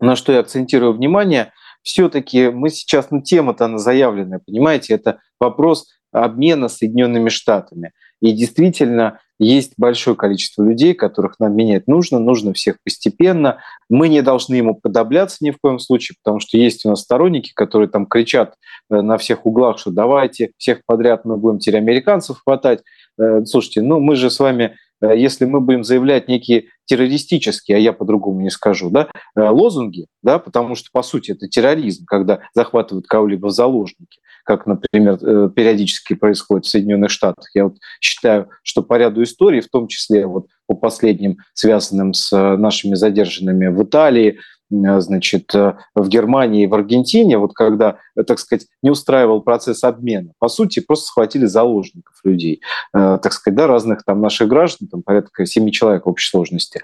[0.00, 1.52] на что я акцентирую внимание,
[1.86, 7.92] все-таки мы сейчас, ну, тема-то она заявленная, понимаете, это вопрос обмена Соединенными Штатами.
[8.20, 13.58] И действительно, есть большое количество людей, которых нам менять нужно, нужно всех постепенно.
[13.88, 17.52] Мы не должны ему подобляться ни в коем случае, потому что есть у нас сторонники,
[17.54, 18.54] которые там кричат
[18.90, 22.82] э, на всех углах, что давайте всех подряд мы будем теперь американцев хватать.
[23.20, 27.92] Э, слушайте, ну мы же с вами если мы будем заявлять некие террористические, а я
[27.92, 33.06] по-другому не скажу, да, э, лозунги, да, потому что, по сути, это терроризм, когда захватывают
[33.06, 37.48] кого-либо в заложники, как, например, э, периодически происходит в Соединенных Штатах.
[37.54, 42.56] Я вот считаю, что по ряду историй, в том числе вот по последним, связанным с
[42.56, 48.22] нашими задержанными в Италии, Э, значит, э, в Германии и в Аргентине, вот когда, э,
[48.24, 52.60] так сказать, не устраивал процесс обмена, по сути, просто схватили заложников людей,
[52.92, 56.80] так сказать, да, разных там наших граждан, там порядка семи человек в общей сложности.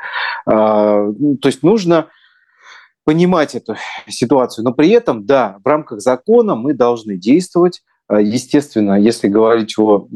[0.47, 2.09] А, ну, то есть нужно
[3.05, 3.77] понимать эту
[4.09, 10.07] ситуацию, но при этом, да, в рамках закона мы должны действовать, естественно, если говорить о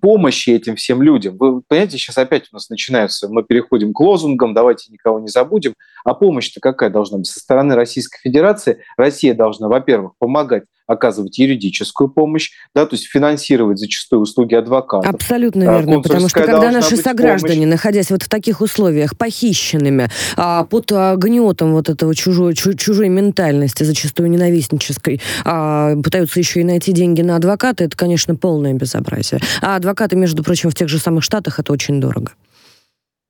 [0.00, 4.54] помощи этим всем людям, вы понимаете, сейчас опять у нас начинается, мы переходим к лозунгам,
[4.54, 7.26] давайте никого не забудем, а помощь-то какая должна быть?
[7.26, 13.78] Со стороны Российской Федерации Россия должна, во-первых, помогать оказывать юридическую помощь, да, то есть финансировать
[13.78, 15.08] зачастую услуги адвоката.
[15.08, 17.70] Абсолютно верно, потому что когда наши сограждане, помощь...
[17.70, 23.84] находясь вот в таких условиях, похищенными, а, под а, гнетом вот этого чужой, чужой ментальности,
[23.84, 29.40] зачастую ненавистнической, а, пытаются еще и найти деньги на адвоката, это, конечно, полное безобразие.
[29.60, 32.32] А адвокаты, между прочим, в тех же самых Штатах это очень дорого.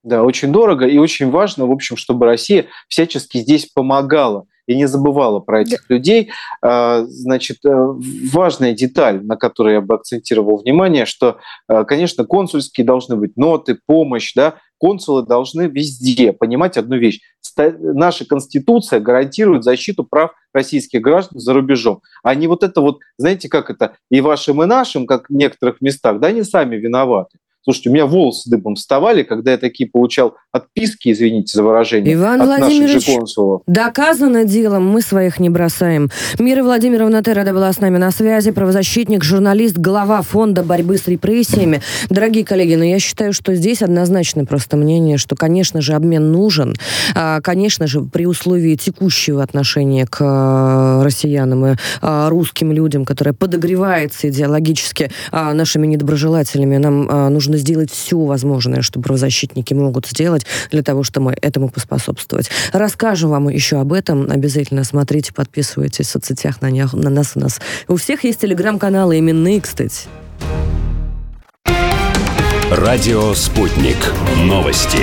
[0.03, 4.87] Да, очень дорого и очень важно, в общем, чтобы Россия всячески здесь помогала и не
[4.87, 6.31] забывала про этих людей.
[6.63, 7.71] А, значит, э,
[8.33, 11.39] важная деталь, на которую я бы акцентировал внимание, что,
[11.69, 17.21] э, конечно, консульские должны быть ноты, помощь, да, консулы должны везде понимать одну вещь.
[17.57, 22.01] Наша Конституция гарантирует защиту прав российских граждан за рубежом.
[22.23, 25.81] А не вот это вот, знаете, как это, и вашим, и нашим, как в некоторых
[25.81, 27.39] местах, да, они сами виноваты.
[27.65, 32.43] Слушайте, у меня волосы дыбом вставали, когда я такие получал отписки, извините за выражение, Иван
[32.43, 33.09] от Владимирович,
[33.69, 36.11] доказано делом, мы своих не бросаем.
[36.41, 41.81] Мира Владимировна Террада была с нами на связи, правозащитник, журналист, глава фонда борьбы с репрессиями.
[42.11, 46.33] Дорогие коллеги, но ну я считаю, что здесь однозначно просто мнение, что, конечно же, обмен
[46.33, 46.75] нужен.
[47.15, 53.33] А, конечно же, при условии текущего отношения к э, россиянам и э, русским людям, которое
[53.33, 60.07] подогревается идеологически а, нашими недоброжелателями, нам а, нужно нужно сделать все возможное, что правозащитники могут
[60.07, 62.51] сделать для того, чтобы этому поспособствовать.
[62.73, 64.31] Расскажем вам еще об этом.
[64.31, 67.33] Обязательно смотрите, подписывайтесь в соцсетях на, на нас.
[67.35, 70.09] У нас у всех есть телеграм-каналы именные, кстати.
[72.71, 73.99] Радио «Спутник».
[74.47, 75.01] Новости.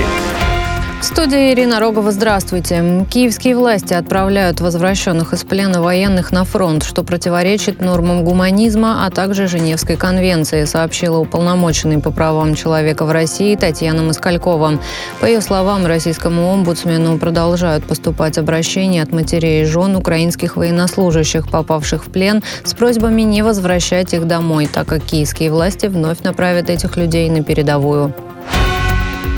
[0.99, 2.11] В студии Ирина Рогова.
[2.11, 3.05] Здравствуйте.
[3.09, 9.47] Киевские власти отправляют возвращенных из плена военных на фронт, что противоречит нормам гуманизма, а также
[9.47, 14.77] Женевской конвенции, сообщила уполномоченный по правам человека в России Татьяна Москалькова.
[15.21, 22.07] По ее словам, российскому омбудсмену продолжают поступать обращения от матерей и жен украинских военнослужащих, попавших
[22.07, 26.97] в плен, с просьбами не возвращать их домой, так как киевские власти вновь направят этих
[26.97, 28.13] людей на передовую.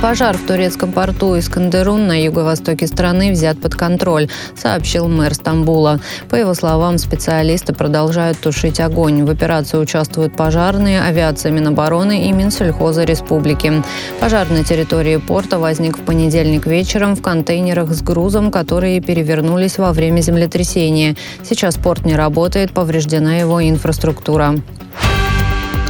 [0.01, 5.99] Пожар в турецком порту Искандерун на юго-востоке страны взят под контроль, сообщил мэр Стамбула.
[6.27, 9.23] По его словам, специалисты продолжают тушить огонь.
[9.23, 13.83] В операции участвуют пожарные, авиация Минобороны и Минсельхоза Республики.
[14.19, 19.93] Пожар на территории порта возник в понедельник вечером в контейнерах с грузом, которые перевернулись во
[19.93, 21.15] время землетрясения.
[21.43, 24.55] Сейчас порт не работает, повреждена его инфраструктура.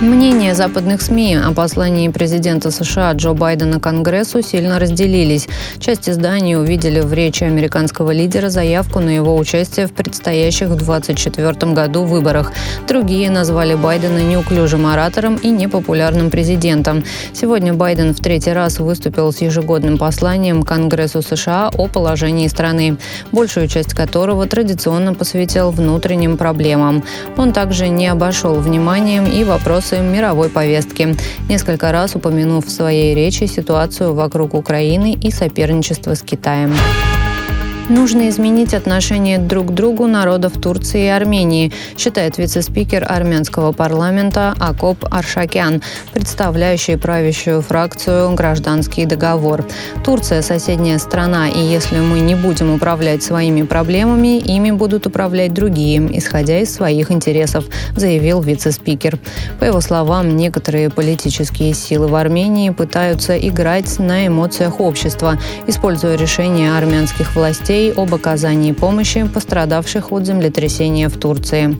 [0.01, 5.47] Мнения западных СМИ о послании президента США Джо Байдена Конгрессу сильно разделились.
[5.77, 11.73] Часть изданий увидели в речи американского лидера заявку на его участие в предстоящих в 2024
[11.73, 12.51] году выборах.
[12.87, 17.03] Другие назвали Байдена неуклюжим оратором и непопулярным президентом.
[17.33, 22.97] Сегодня Байден в третий раз выступил с ежегодным посланием Конгрессу США о положении страны,
[23.31, 27.03] большую часть которого традиционно посвятил внутренним проблемам.
[27.37, 31.15] Он также не обошел вниманием и вопросы вопросы мировой повестки,
[31.49, 36.73] несколько раз упомянув в своей речи ситуацию вокруг Украины и соперничество с Китаем.
[37.91, 45.05] Нужно изменить отношение друг к другу народов Турции и Армении, считает вице-спикер армянского парламента Акоп
[45.11, 45.81] Аршакян,
[46.13, 49.65] представляющий правящую фракцию «Гражданский договор».
[50.05, 56.17] Турция– соседняя страна, и если мы не будем управлять своими проблемами, ими будут управлять другие,
[56.17, 57.65] исходя из своих интересов,
[57.97, 59.19] заявил вице-спикер.
[59.59, 65.37] По его словам, некоторые политические силы в Армении пытаются играть на эмоциях общества,
[65.67, 71.77] используя решения армянских властей новостей об оказании помощи пострадавших от землетрясения в Турции.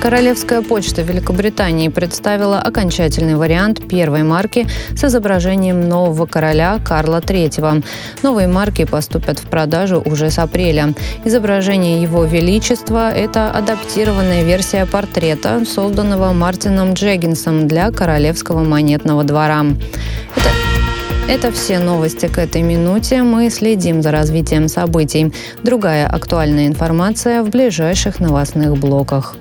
[0.00, 4.66] Королевская почта Великобритании представила окончательный вариант первой марки
[4.96, 7.84] с изображением нового короля Карла III.
[8.24, 10.92] Новые марки поступят в продажу уже с апреля.
[11.24, 19.64] Изображение его величества– это адаптированная версия портрета, созданного Мартином Джеггинсом для Королевского монетного двора.
[20.34, 20.61] Это
[21.28, 23.22] это все новости к этой минуте.
[23.22, 25.32] Мы следим за развитием событий.
[25.62, 29.36] Другая актуальная информация в ближайших новостных блоках.